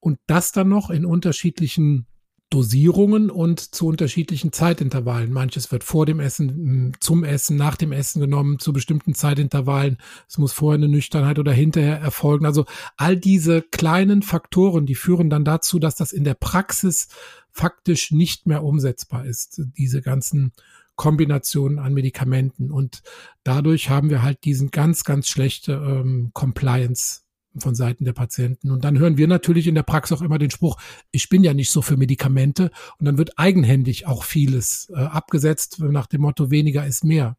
und 0.00 0.18
das 0.26 0.52
dann 0.52 0.68
noch 0.68 0.90
in 0.90 1.04
unterschiedlichen 1.04 2.06
Dosierungen 2.50 3.30
und 3.30 3.60
zu 3.60 3.86
unterschiedlichen 3.86 4.52
Zeitintervallen. 4.52 5.32
Manches 5.32 5.70
wird 5.70 5.84
vor 5.84 6.04
dem 6.04 6.18
Essen, 6.18 6.96
zum 6.98 7.22
Essen, 7.22 7.56
nach 7.56 7.76
dem 7.76 7.92
Essen 7.92 8.20
genommen, 8.20 8.58
zu 8.58 8.72
bestimmten 8.72 9.14
Zeitintervallen. 9.14 9.98
Es 10.28 10.36
muss 10.36 10.52
vorher 10.52 10.78
eine 10.78 10.88
Nüchternheit 10.88 11.38
oder 11.38 11.52
hinterher 11.52 12.00
erfolgen. 12.00 12.46
Also 12.46 12.64
all 12.96 13.16
diese 13.16 13.62
kleinen 13.62 14.22
Faktoren, 14.22 14.84
die 14.84 14.96
führen 14.96 15.30
dann 15.30 15.44
dazu, 15.44 15.78
dass 15.78 15.94
das 15.94 16.12
in 16.12 16.24
der 16.24 16.34
Praxis 16.34 17.06
faktisch 17.52 18.10
nicht 18.10 18.46
mehr 18.46 18.64
umsetzbar 18.64 19.26
ist, 19.26 19.62
diese 19.78 20.02
ganzen 20.02 20.52
Kombinationen 20.96 21.78
an 21.78 21.94
Medikamenten. 21.94 22.72
Und 22.72 23.02
dadurch 23.44 23.90
haben 23.90 24.10
wir 24.10 24.22
halt 24.22 24.44
diesen 24.44 24.72
ganz, 24.72 25.04
ganz 25.04 25.28
schlechte 25.28 25.74
ähm, 25.74 26.32
Compliance 26.34 27.20
von 27.58 27.74
Seiten 27.74 28.04
der 28.04 28.12
Patienten. 28.12 28.70
Und 28.70 28.84
dann 28.84 28.98
hören 28.98 29.16
wir 29.16 29.26
natürlich 29.26 29.66
in 29.66 29.74
der 29.74 29.82
Praxis 29.82 30.16
auch 30.16 30.22
immer 30.22 30.38
den 30.38 30.50
Spruch, 30.50 30.80
ich 31.10 31.28
bin 31.28 31.42
ja 31.42 31.54
nicht 31.54 31.70
so 31.70 31.82
für 31.82 31.96
Medikamente. 31.96 32.70
Und 32.98 33.06
dann 33.06 33.18
wird 33.18 33.38
eigenhändig 33.38 34.06
auch 34.06 34.24
vieles 34.24 34.90
äh, 34.94 35.00
abgesetzt 35.00 35.80
nach 35.80 36.06
dem 36.06 36.22
Motto, 36.22 36.50
weniger 36.50 36.86
ist 36.86 37.04
mehr. 37.04 37.36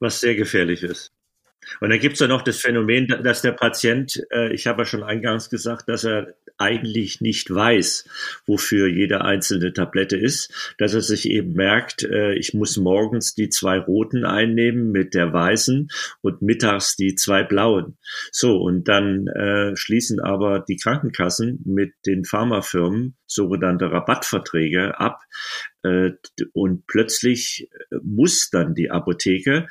Was 0.00 0.20
sehr 0.20 0.34
gefährlich 0.34 0.82
ist. 0.82 1.12
Und 1.80 1.90
dann 1.90 2.00
gibt 2.00 2.14
es 2.14 2.20
ja 2.20 2.26
noch 2.26 2.42
das 2.42 2.58
Phänomen, 2.58 3.06
dass 3.22 3.42
der 3.42 3.52
Patient, 3.52 4.22
äh, 4.30 4.52
ich 4.52 4.66
habe 4.66 4.82
ja 4.82 4.86
schon 4.86 5.02
eingangs 5.02 5.50
gesagt, 5.50 5.88
dass 5.88 6.04
er 6.04 6.34
eigentlich 6.56 7.20
nicht 7.20 7.54
weiß, 7.54 8.08
wofür 8.46 8.88
jede 8.88 9.20
einzelne 9.22 9.72
Tablette 9.72 10.16
ist, 10.16 10.74
dass 10.78 10.94
er 10.94 11.02
sich 11.02 11.30
eben 11.30 11.52
merkt, 11.52 12.02
äh, 12.02 12.34
ich 12.34 12.52
muss 12.52 12.76
morgens 12.76 13.34
die 13.34 13.48
zwei 13.48 13.78
roten 13.78 14.24
einnehmen 14.24 14.90
mit 14.90 15.14
der 15.14 15.32
weißen 15.32 15.88
und 16.20 16.42
mittags 16.42 16.96
die 16.96 17.14
zwei 17.14 17.44
blauen. 17.44 17.96
So, 18.32 18.56
und 18.56 18.88
dann 18.88 19.28
äh, 19.28 19.76
schließen 19.76 20.20
aber 20.20 20.64
die 20.66 20.76
Krankenkassen 20.76 21.60
mit 21.64 21.92
den 22.06 22.24
Pharmafirmen 22.24 23.16
sogenannte 23.26 23.90
Rabattverträge 23.92 24.98
ab. 24.98 25.20
Äh, 25.84 26.10
und 26.52 26.86
plötzlich 26.86 27.68
muss 28.02 28.50
dann 28.50 28.74
die 28.74 28.90
Apotheke 28.90 29.68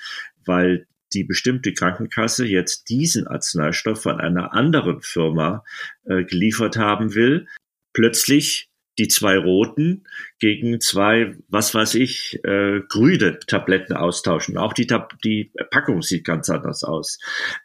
weil 0.48 0.88
die 1.14 1.24
bestimmte 1.24 1.74
Krankenkasse 1.74 2.46
jetzt 2.46 2.90
diesen 2.90 3.28
Arzneistoff 3.28 4.02
von 4.02 4.20
einer 4.20 4.54
anderen 4.54 5.02
Firma 5.02 5.64
äh, 6.06 6.24
geliefert 6.24 6.78
haben 6.78 7.16
will, 7.16 7.48
plötzlich 7.94 8.67
die 8.98 9.08
zwei 9.08 9.38
roten 9.38 10.06
gegen 10.40 10.80
zwei, 10.80 11.36
was 11.50 11.74
weiß 11.74 11.96
ich, 11.96 12.40
äh, 12.44 12.82
grüne 12.90 13.40
Tabletten 13.40 13.96
austauschen. 13.96 14.58
Auch 14.58 14.74
die, 14.74 14.88
Tab 14.88 15.20
die 15.24 15.52
Packung 15.72 16.02
sieht 16.02 16.26
ganz 16.26 16.50
anders 16.50 16.84
aus. 16.84 17.20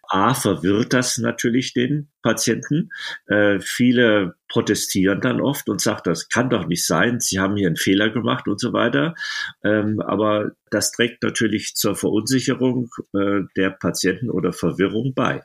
A, 0.08 0.34
verwirrt 0.34 0.92
das 0.92 1.18
natürlich 1.18 1.72
den 1.72 2.08
Patienten. 2.22 2.90
Äh, 3.26 3.60
viele 3.60 4.34
protestieren 4.48 5.20
dann 5.20 5.40
oft 5.40 5.68
und 5.68 5.80
sagen, 5.80 6.02
das 6.04 6.28
kann 6.28 6.50
doch 6.50 6.66
nicht 6.66 6.86
sein, 6.86 7.20
sie 7.20 7.40
haben 7.40 7.56
hier 7.56 7.66
einen 7.66 7.76
Fehler 7.76 8.10
gemacht 8.10 8.48
und 8.48 8.60
so 8.60 8.72
weiter. 8.72 9.14
Ähm, 9.64 10.00
aber 10.00 10.52
das 10.70 10.92
trägt 10.92 11.22
natürlich 11.22 11.74
zur 11.74 11.94
Verunsicherung 11.94 12.90
äh, 13.14 13.40
der 13.56 13.70
Patienten 13.70 14.30
oder 14.30 14.52
Verwirrung 14.52 15.14
bei. 15.14 15.42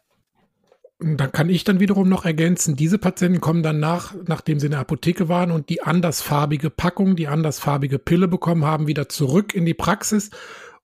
Dann 1.00 1.32
kann 1.32 1.50
ich 1.50 1.63
dann 1.63 1.80
wiederum 1.80 2.10
noch 2.10 2.25
ergänzen, 2.25 2.75
diese 2.75 2.98
Patienten 2.98 3.39
kommen 3.39 3.62
dann 3.62 3.80
nach, 3.80 4.16
nachdem 4.25 4.60
sie 4.60 4.66
in 4.66 4.72
der 4.72 4.80
Apotheke 4.80 5.30
waren 5.30 5.51
und 5.51 5.70
die 5.70 5.84
andersfarbige 5.84 6.72
Packung, 6.72 7.16
die 7.16 7.27
andersfarbige 7.27 8.00
Pille 8.00 8.27
bekommen 8.27 8.66
haben, 8.66 8.88
wieder 8.88 9.08
zurück 9.08 9.54
in 9.54 9.66
die 9.66 9.75
Praxis 9.75 10.32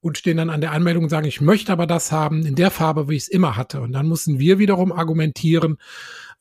und 0.01 0.19
stehen 0.19 0.37
dann 0.37 0.51
an 0.51 0.61
der 0.61 0.71
Anmeldung 0.71 1.05
und 1.05 1.09
sagen, 1.09 1.25
ich 1.25 1.41
möchte 1.41 1.71
aber 1.71 1.87
das 1.87 2.11
haben 2.11 2.45
in 2.45 2.53
der 2.55 2.69
Farbe, 2.69 3.09
wie 3.09 3.15
ich 3.15 3.23
es 3.23 3.27
immer 3.27 3.55
hatte. 3.55 3.81
Und 3.81 3.93
dann 3.93 4.07
müssen 4.07 4.37
wir 4.37 4.59
wiederum 4.59 4.91
argumentieren, 4.91 5.77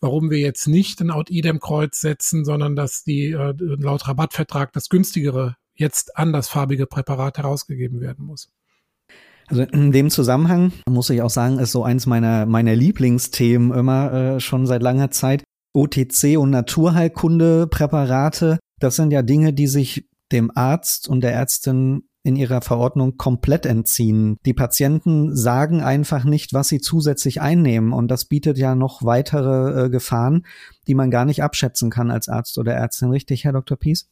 warum 0.01 0.31
wir 0.31 0.39
jetzt 0.39 0.67
nicht 0.67 1.01
ein 1.01 1.11
Out-Idem-Kreuz 1.11 1.99
setzen, 2.01 2.45
sondern 2.45 2.77
dass 2.77 3.05
die 3.05 3.31
äh, 3.31 3.55
laut 3.57 4.07
Rabattvertrag 4.07 4.73
das 4.73 4.91
günstigere, 4.91 5.57
jetzt 5.75 6.19
andersfarbige 6.19 6.87
Präparat 6.87 7.39
herausgegeben 7.39 8.01
werden 8.01 8.27
muss. 8.27 8.51
Also 9.53 9.65
in 9.65 9.93
dem 9.93 10.09
Zusammenhang 10.09 10.73
muss 10.89 11.11
ich 11.11 11.21
auch 11.21 11.29
sagen, 11.29 11.59
ist 11.59 11.73
so 11.73 11.85
eins 11.85 12.07
meiner, 12.07 12.47
meiner 12.47 12.75
Lieblingsthemen 12.75 13.77
immer 13.77 14.11
äh, 14.11 14.41
schon 14.41 14.67
seit 14.67 14.83
langer 14.83 15.11
Zeit. 15.11 15.45
OTC 15.75 16.39
und 16.39 16.49
Naturheilkunde-Präparate, 16.49 18.59
das 18.81 18.97
sind 18.97 19.11
ja 19.11 19.21
Dinge, 19.21 19.53
die 19.53 19.67
sich 19.67 20.09
dem 20.33 20.51
Arzt 20.55 21.07
und 21.07 21.21
der 21.21 21.35
Ärztin 21.35 22.05
in 22.23 22.35
ihrer 22.35 22.63
Verordnung 22.63 23.19
komplett 23.19 23.67
entziehen. 23.67 24.39
Die 24.47 24.55
Patienten 24.55 25.37
sagen 25.37 25.83
einfach 25.83 26.25
nicht, 26.25 26.55
was 26.55 26.69
sie 26.69 26.81
zusätzlich 26.81 27.43
einnehmen 27.43 27.93
und 27.93 28.09
das 28.09 28.25
bietet 28.25 28.57
ja 28.57 28.75
noch 28.75 29.05
weitere 29.05 29.85
äh, 29.85 29.91
Gefahren, 29.91 30.47
die 30.87 30.95
man 30.95 31.11
gar 31.11 31.27
nicht 31.27 31.43
abschätzen 31.43 31.91
kann 31.91 32.11
als 32.11 32.31
Arzt 32.31 32.57
oder 32.57 32.73
Ärztin. 32.73 33.11
Richtig, 33.11 33.45
Herr 33.45 33.53
Dr. 33.53 33.77
Pies? 33.77 34.09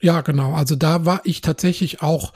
Ja, 0.00 0.20
genau. 0.20 0.54
Also 0.54 0.76
da 0.76 1.06
war 1.06 1.22
ich 1.24 1.40
tatsächlich 1.40 2.02
auch 2.02 2.32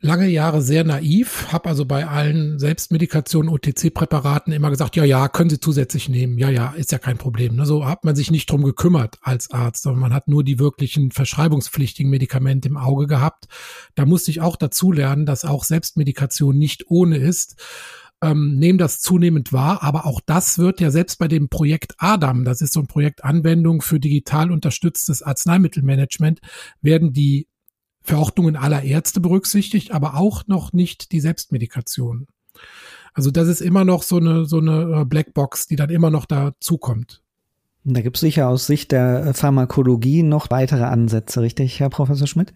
lange 0.00 0.28
Jahre 0.28 0.62
sehr 0.62 0.84
naiv, 0.84 1.48
habe 1.52 1.68
also 1.68 1.84
bei 1.84 2.06
allen 2.06 2.58
Selbstmedikationen, 2.58 3.50
OTC-Präparaten 3.50 4.52
immer 4.52 4.70
gesagt, 4.70 4.94
ja, 4.96 5.04
ja, 5.04 5.28
können 5.28 5.50
Sie 5.50 5.58
zusätzlich 5.58 6.08
nehmen, 6.08 6.38
ja, 6.38 6.50
ja, 6.50 6.70
ist 6.70 6.92
ja 6.92 6.98
kein 6.98 7.18
Problem. 7.18 7.56
Ne? 7.56 7.66
So 7.66 7.84
hat 7.86 8.04
man 8.04 8.14
sich 8.14 8.30
nicht 8.30 8.50
drum 8.50 8.62
gekümmert 8.62 9.18
als 9.22 9.50
Arzt, 9.50 9.82
sondern 9.82 10.00
man 10.00 10.14
hat 10.14 10.28
nur 10.28 10.44
die 10.44 10.58
wirklichen 10.58 11.10
verschreibungspflichtigen 11.10 12.10
Medikamente 12.10 12.68
im 12.68 12.76
Auge 12.76 13.06
gehabt. 13.06 13.46
Da 13.96 14.06
musste 14.06 14.30
ich 14.30 14.40
auch 14.40 14.56
dazu 14.56 14.92
lernen, 14.92 15.26
dass 15.26 15.44
auch 15.44 15.64
Selbstmedikation 15.64 16.56
nicht 16.56 16.84
ohne 16.88 17.16
ist. 17.16 17.56
Ähm, 18.20 18.56
nehmen 18.56 18.78
das 18.78 19.00
zunehmend 19.00 19.52
wahr, 19.52 19.82
aber 19.84 20.04
auch 20.04 20.20
das 20.20 20.58
wird 20.58 20.80
ja 20.80 20.90
selbst 20.90 21.20
bei 21.20 21.28
dem 21.28 21.48
Projekt 21.48 21.94
ADAM, 21.98 22.44
das 22.44 22.60
ist 22.60 22.72
so 22.72 22.80
ein 22.80 22.88
Projekt 22.88 23.22
Anwendung 23.22 23.80
für 23.80 24.00
digital 24.00 24.50
unterstütztes 24.50 25.22
Arzneimittelmanagement, 25.22 26.40
werden 26.82 27.12
die 27.12 27.46
Verordnungen 28.08 28.56
aller 28.56 28.82
Ärzte 28.82 29.20
berücksichtigt, 29.20 29.92
aber 29.92 30.16
auch 30.16 30.46
noch 30.46 30.72
nicht 30.72 31.12
die 31.12 31.20
Selbstmedikation. 31.20 32.26
Also 33.12 33.30
das 33.30 33.48
ist 33.48 33.60
immer 33.60 33.84
noch 33.84 34.02
so 34.02 34.16
eine, 34.16 34.44
so 34.46 34.58
eine 34.58 35.00
äh, 35.00 35.04
Blackbox, 35.04 35.66
die 35.66 35.76
dann 35.76 35.90
immer 35.90 36.10
noch 36.10 36.24
dazukommt. 36.24 37.20
Da 37.84 38.00
gibt 38.00 38.16
es 38.16 38.20
sicher 38.20 38.48
aus 38.48 38.66
Sicht 38.66 38.92
der 38.92 39.32
Pharmakologie 39.34 40.22
noch 40.22 40.50
weitere 40.50 40.84
Ansätze, 40.84 41.40
richtig, 41.40 41.80
Herr 41.80 41.90
Professor 41.90 42.26
Schmidt? 42.26 42.52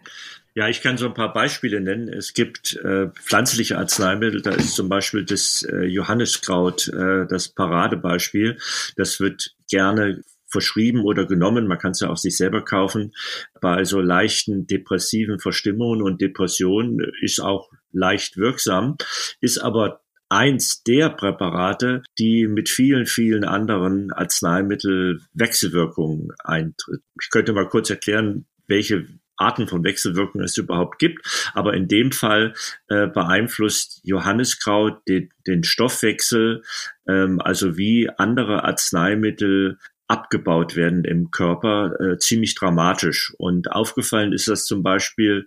Ja, 0.55 0.69
ich 0.69 0.83
kann 0.83 0.99
so 0.99 1.07
ein 1.07 1.15
paar 1.15 1.33
Beispiele 1.33 1.81
nennen. 1.81 2.09
Es 2.09 2.35
gibt 2.35 2.77
äh, 2.77 3.09
pflanzliche 3.09 3.79
Arzneimittel, 3.79 4.43
da 4.43 4.51
ist 4.51 4.75
zum 4.75 4.89
Beispiel 4.89 5.25
das 5.25 5.63
äh, 5.63 5.85
Johanniskraut 5.85 6.89
äh, 6.89 7.27
das 7.27 7.49
Paradebeispiel. 7.49 8.59
Das 8.97 9.21
wird 9.21 9.55
gerne 9.71 10.23
verschrieben 10.53 11.01
oder 11.01 11.27
genommen. 11.27 11.67
Man 11.67 11.79
kann 11.79 11.93
es 11.93 12.01
ja 12.01 12.11
auch 12.11 12.17
sich 12.17 12.37
selber 12.37 12.65
kaufen. 12.65 13.13
Bei 13.61 13.85
so 13.85 14.01
leichten 14.01 14.67
depressiven 14.67 15.41
Verstimmungen 15.41 16.03
und 16.03 16.21
Depressionen 16.21 17.01
ist 17.23 17.41
auch 17.41 17.71
leicht 17.91 18.37
wirksam, 18.37 18.97
ist 19.41 19.59
aber 19.59 20.03
eins 20.29 20.83
der 20.83 21.11
Präparate, 21.11 22.03
die 22.19 22.47
mit 22.47 22.69
vielen, 22.69 23.07
vielen 23.07 23.45
anderen 23.45 24.13
Arzneimittel 24.13 25.21
Wechselwirkungen 25.35 26.33
eintritt. 26.43 27.03
Ich 27.21 27.31
könnte 27.31 27.53
mal 27.53 27.69
kurz 27.69 27.91
erklären, 27.91 28.47
welche 28.67 29.07
Arten 29.37 29.67
von 29.67 29.85
Wechselwirkungen 29.85 30.45
es 30.45 30.57
überhaupt 30.57 30.99
gibt. 30.99 31.27
Aber 31.55 31.75
in 31.75 31.89
dem 31.89 32.13
Fall 32.13 32.55
äh, 32.89 33.07
beeinflusst 33.07 34.01
Johanniskraut 34.05 35.07
den, 35.09 35.31
den 35.47 35.65
Stoffwechsel, 35.65 36.63
ähm, 37.07 37.41
also 37.41 37.77
wie 37.77 38.09
andere 38.09 38.65
Arzneimittel 38.65 39.79
abgebaut 40.13 40.77
werden 40.77 41.05
im 41.05 41.31
Körper, 41.31 41.99
äh, 42.01 42.19
ziemlich 42.19 42.55
dramatisch. 42.55 43.35
Und 43.39 43.73
aufgefallen 43.73 44.33
ist 44.33 44.47
das 44.47 44.67
zum 44.67 44.83
Beispiel, 44.83 45.47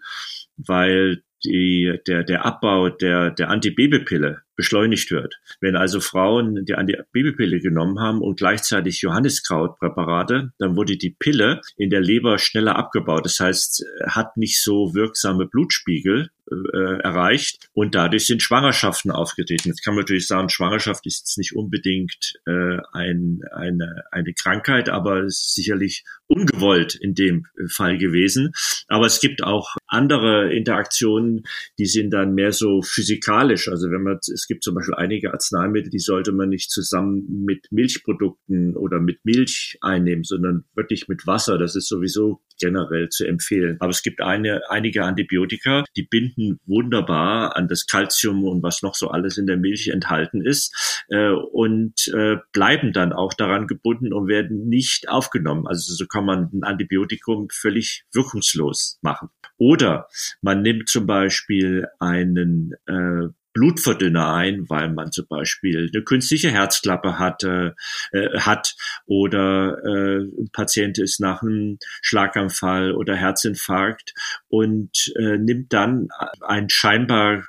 weil 0.57 1.21
die, 1.43 1.99
der, 2.07 2.23
der 2.23 2.45
Abbau 2.45 2.89
der, 2.89 3.29
der 3.29 3.49
Antibabypille 3.49 4.41
beschleunigt 4.55 5.11
wird. 5.11 5.35
Wenn 5.61 5.75
also 5.75 5.99
Frauen 5.99 6.65
die 6.65 6.73
Antibabypille 6.73 7.59
genommen 7.59 7.99
haben 7.99 8.21
und 8.21 8.37
gleichzeitig 8.37 9.01
Johanniskrautpräparate, 9.01 10.53
dann 10.57 10.75
wurde 10.75 10.97
die 10.97 11.15
Pille 11.17 11.61
in 11.77 11.89
der 11.89 12.01
Leber 12.01 12.39
schneller 12.39 12.75
abgebaut. 12.77 13.25
Das 13.25 13.39
heißt, 13.39 13.85
hat 14.07 14.37
nicht 14.37 14.61
so 14.61 14.95
wirksame 14.95 15.45
Blutspiegel 15.45 16.29
äh, 16.51 17.01
erreicht 17.01 17.69
und 17.73 17.95
dadurch 17.95 18.27
sind 18.27 18.41
Schwangerschaften 18.41 19.11
aufgetreten. 19.11 19.69
Jetzt 19.69 19.83
kann 19.83 19.95
man 19.95 20.03
natürlich 20.03 20.27
sagen, 20.27 20.49
Schwangerschaft 20.49 21.05
ist 21.05 21.19
jetzt 21.19 21.37
nicht 21.37 21.55
unbedingt 21.55 22.33
äh, 22.45 22.77
ein, 22.93 23.41
eine, 23.51 24.03
eine 24.11 24.33
Krankheit, 24.33 24.89
aber 24.89 25.23
ist 25.23 25.55
sicherlich 25.55 26.03
ungewollt 26.27 26.95
in 26.95 27.13
dem 27.13 27.45
Fall 27.67 27.97
gewesen. 27.97 28.51
Aber 28.87 29.05
es 29.05 29.19
gibt 29.19 29.43
auch 29.43 29.75
andere 29.87 30.53
Interaktionen, 30.53 31.43
die 31.77 31.85
sind 31.85 32.11
dann 32.11 32.33
mehr 32.33 32.51
so 32.51 32.81
physikalisch. 32.81 33.67
Also 33.67 33.91
wenn 33.91 34.03
man, 34.03 34.19
es 34.19 34.47
gibt 34.47 34.63
zum 34.63 34.75
Beispiel 34.75 34.95
einige 34.95 35.33
Arzneimittel, 35.33 35.89
die 35.89 35.99
sollte 35.99 36.31
man 36.31 36.49
nicht 36.49 36.71
zusammen 36.71 37.43
mit 37.45 37.67
Milchprodukten 37.71 38.75
oder 38.75 38.99
mit 38.99 39.23
Milch 39.23 39.77
einnehmen, 39.81 40.23
sondern 40.23 40.65
wirklich 40.75 41.07
mit 41.07 41.27
Wasser. 41.27 41.57
Das 41.57 41.75
ist 41.75 41.87
sowieso 41.87 42.41
generell 42.59 43.09
zu 43.09 43.25
empfehlen. 43.25 43.77
Aber 43.79 43.89
es 43.89 44.03
gibt 44.03 44.21
eine, 44.21 44.61
einige 44.69 45.03
Antibiotika, 45.03 45.83
die 45.95 46.03
binden 46.03 46.59
wunderbar 46.65 47.55
an 47.55 47.67
das 47.67 47.85
Kalzium 47.87 48.43
und 48.43 48.63
was 48.63 48.81
noch 48.81 48.95
so 48.95 49.09
alles 49.09 49.37
in 49.37 49.47
der 49.47 49.57
Milch 49.57 49.87
enthalten 49.87 50.45
ist 50.45 51.03
äh, 51.09 51.29
und 51.29 52.07
äh, 52.13 52.37
bleiben 52.51 52.93
dann 52.93 53.13
auch 53.13 53.33
daran 53.33 53.67
gebunden 53.67 54.13
und 54.13 54.27
werden 54.27 54.67
nicht 54.67 55.09
aufgenommen. 55.09 55.67
Also 55.67 55.93
so 55.93 56.05
kann 56.07 56.25
man 56.25 56.49
ein 56.53 56.63
Antibiotikum 56.63 57.47
völlig 57.51 58.05
wirkungslos 58.13 58.99
machen. 59.01 59.29
Oder 59.57 60.07
man 60.41 60.61
nimmt 60.61 60.89
zum 60.89 61.05
Beispiel 61.05 61.87
einen 61.99 62.73
äh, 62.87 63.29
Blutverdünner 63.55 64.33
ein, 64.33 64.69
weil 64.69 64.91
man 64.91 65.11
zum 65.11 65.27
Beispiel 65.27 65.89
eine 65.91 66.03
künstliche 66.03 66.51
Herzklappe 66.51 67.17
hatte, 67.17 67.75
äh, 68.11 68.39
hat 68.39 68.75
oder 69.05 69.77
äh, 69.83 70.19
ein 70.19 70.49
Patient 70.51 70.99
ist 70.99 71.19
nach 71.21 71.41
einem 71.41 71.79
Schlaganfall 72.01 72.91
oder 72.91 73.15
Herzinfarkt 73.15 74.13
und 74.49 75.13
äh, 75.15 75.37
nimmt 75.37 75.73
dann 75.73 76.09
ein 76.41 76.69
scheinbar 76.69 77.45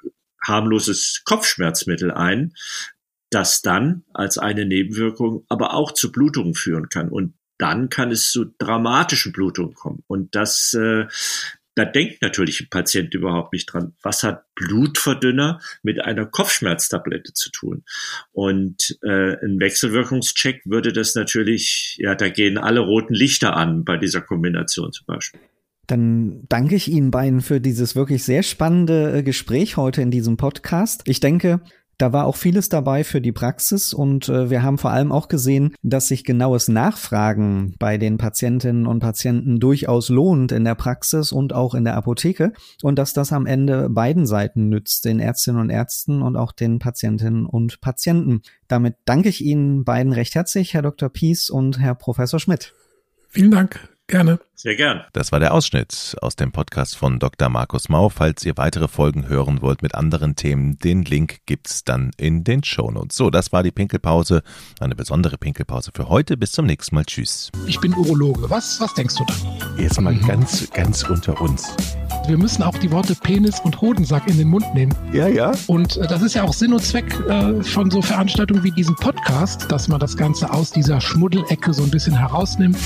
harmloses 0.47 1.23
Kopfschmerzmittel 1.25 2.13
ein, 2.13 2.55
das 3.31 3.61
dann 3.61 4.05
als 4.15 4.39
eine 4.39 4.65
Nebenwirkung 4.65 5.45
aber 5.49 5.75
auch 5.75 5.93
zu 5.93 6.13
Blutungen 6.13 6.55
führen 6.55 6.89
kann. 6.89 7.09
Und 7.09 7.35
dann 7.59 7.89
kann 7.89 8.13
es 8.13 8.31
zu 8.31 8.45
dramatischen 8.59 9.33
Blutungen 9.33 9.75
kommen. 9.75 10.05
Und 10.07 10.35
das 10.35 10.75
äh, 10.75 11.07
da 11.77 11.85
denkt 11.85 12.23
natürlich 12.23 12.61
ein 12.63 12.71
Patient 12.71 13.13
überhaupt 13.15 13.53
nicht 13.53 13.67
dran. 13.67 13.93
Was 14.03 14.23
hat 14.23 14.47
Blutverdünner 14.55 15.61
mit 15.83 16.03
einer 16.03 16.25
Kopfschmerztablette 16.25 17.35
zu 17.35 17.51
tun? 17.51 17.85
Und 18.33 18.99
äh, 19.03 19.37
ein 19.45 19.61
Wechselwirkungscheck 19.61 20.63
würde 20.65 20.95
das 20.95 21.15
natürlich, 21.15 21.97
ja, 21.99 22.15
da 22.15 22.31
gehen 22.31 22.57
alle 22.57 22.81
roten 22.81 23.13
Lichter 23.13 23.57
an 23.57 23.85
bei 23.85 23.99
dieser 23.99 24.23
Kombination 24.23 24.91
zum 24.91 25.07
Beispiel. 25.07 25.39
Dann 25.87 26.45
danke 26.49 26.75
ich 26.75 26.89
Ihnen 26.89 27.11
beiden 27.11 27.43
für 27.43 27.61
dieses 27.61 27.95
wirklich 27.95 28.25
sehr 28.25 28.43
spannende 28.43 29.19
äh, 29.19 29.23
Gespräch 29.23 29.77
heute 29.77 30.01
in 30.01 30.11
diesem 30.11 30.39
Podcast. 30.39 31.03
Ich 31.05 31.21
denke, 31.21 31.61
Da 31.99 32.13
war 32.13 32.27
auch 32.27 32.37
vieles 32.37 32.69
dabei 32.69 33.05
für 33.05 33.23
die 33.23 33.33
Praxis 33.33 33.95
und 33.95 34.29
äh, 34.29 34.51
wir 34.51 34.63
haben 34.63 34.77
vor 34.77 34.91
allem 34.91 35.13
auch 35.13 35.29
gesehen, 35.29 35.75
dass 35.83 36.09
sich 36.09 36.25
genaues 36.25 36.69
Nachfragen 36.69 37.75
bei 37.79 37.97
den 37.97 38.19
Patientinnen 38.19 38.87
und 38.87 39.01
Patienten 39.01 39.61
durchaus 39.61 40.11
lohnt 40.11 40.53
in 40.53 40.65
der 40.65 40.75
Praxis 40.75 41.33
und 41.33 41.55
auch 41.55 41.75
in 41.75 41.85
der 41.85 41.97
Apotheke 41.97 42.53
und 42.83 42.99
dass 42.99 43.15
das 43.15 43.33
am 43.33 43.47
Ende 43.47 43.89
beiden 43.89 44.27
Seiten 44.27 44.69
nützt, 44.69 45.07
den 45.07 45.21
Ärztinnen 45.21 45.61
und 45.61 45.71
Ärzten 45.71 46.21
und 46.21 46.37
auch 46.37 46.53
den 46.53 46.79
Patientinnen 46.79 47.47
und 47.47 47.81
Patienten. 47.81 48.43
Damit 48.69 48.97
danke 49.07 49.31
ich 49.31 49.43
Ihnen 49.43 49.85
beiden 49.85 50.13
recht 50.13 50.35
herzlich, 50.35 50.75
Herr 50.75 50.83
Dr. 50.83 51.09
Pies 51.09 51.49
und 51.49 51.81
Herr 51.81 51.95
Professor 51.95 52.39
Schmidt. 52.39 52.75
Vielen 53.29 53.51
Dank. 53.51 53.96
Gerne. 54.09 54.39
Sehr 54.55 54.77
gern. 54.77 55.03
Das 55.13 55.33
war 55.33 55.41
der 55.41 55.53
Ausschnitt 55.53 56.17
aus 56.23 56.37
dem 56.37 56.53
Podcast 56.53 56.97
von 56.97 57.19
Dr. 57.19 57.49
Markus 57.49 57.89
Mau. 57.89 58.09
Falls 58.09 58.45
ihr 58.45 58.57
weitere 58.57 58.87
Folgen 58.87 59.29
hören 59.29 59.63
wollt 59.63 59.83
mit 59.83 59.97
anderen 59.97 60.37
Themen, 60.37 60.79
den 60.79 61.03
Link 61.03 61.41
gibt's 61.47 61.83
dann 61.83 62.13
in 62.17 62.45
den 62.45 62.63
Shownotes. 62.63 63.17
So, 63.17 63.31
das 63.31 63.53
war 63.53 63.65
die 63.65 63.73
Pinkelpause. 63.73 64.45
Eine 64.79 64.95
besondere 64.95 65.39
Pinkelpause 65.39 65.91
für 65.93 66.09
heute. 66.09 66.37
Bis 66.37 66.53
zum 66.53 66.67
nächsten 66.67 66.95
Mal. 66.95 67.05
Tschüss. 67.05 67.51
Ich 67.67 67.81
bin 67.81 67.95
Urologe. 67.95 68.49
Was, 68.49 68.81
was 68.81 68.95
denkst 68.95 69.17
du 69.17 69.25
da? 69.25 69.35
Jetzt 69.77 70.01
mal 70.01 70.15
ganz, 70.15 70.71
ganz 70.71 71.03
unter 71.03 71.41
uns. 71.41 71.75
Wir 72.29 72.39
müssen 72.39 72.63
auch 72.63 72.79
die 72.79 72.93
Worte 72.93 73.17
Penis 73.17 73.59
und 73.61 73.81
Hodensack 73.81 74.29
in 74.29 74.39
den 74.39 74.49
Mund 74.49 74.73
nehmen. 74.73 74.95
Ja, 75.13 75.27
ja. 75.27 75.53
Und 75.67 75.97
äh, 75.97 76.07
das 76.07 76.23
ist 76.23 76.35
ja 76.35 76.45
auch 76.45 76.53
Sinn 76.53 76.73
und 76.73 76.83
Zweck 76.83 77.13
äh, 77.29 77.61
von 77.63 77.91
so 77.91 78.03
Veranstaltungen 78.03 78.63
wie 78.63 78.71
diesem 78.71 78.95
Podcast, 78.95 79.71
dass 79.71 79.89
man 79.89 79.99
das 79.99 80.17
Ganze 80.17 80.53
aus 80.53 80.71
dieser 80.71 81.01
Schmuddelecke 81.01 81.75
so 81.75 81.83
ein 81.83 81.91
bisschen 81.91 82.17
herausnimmt. 82.17 82.79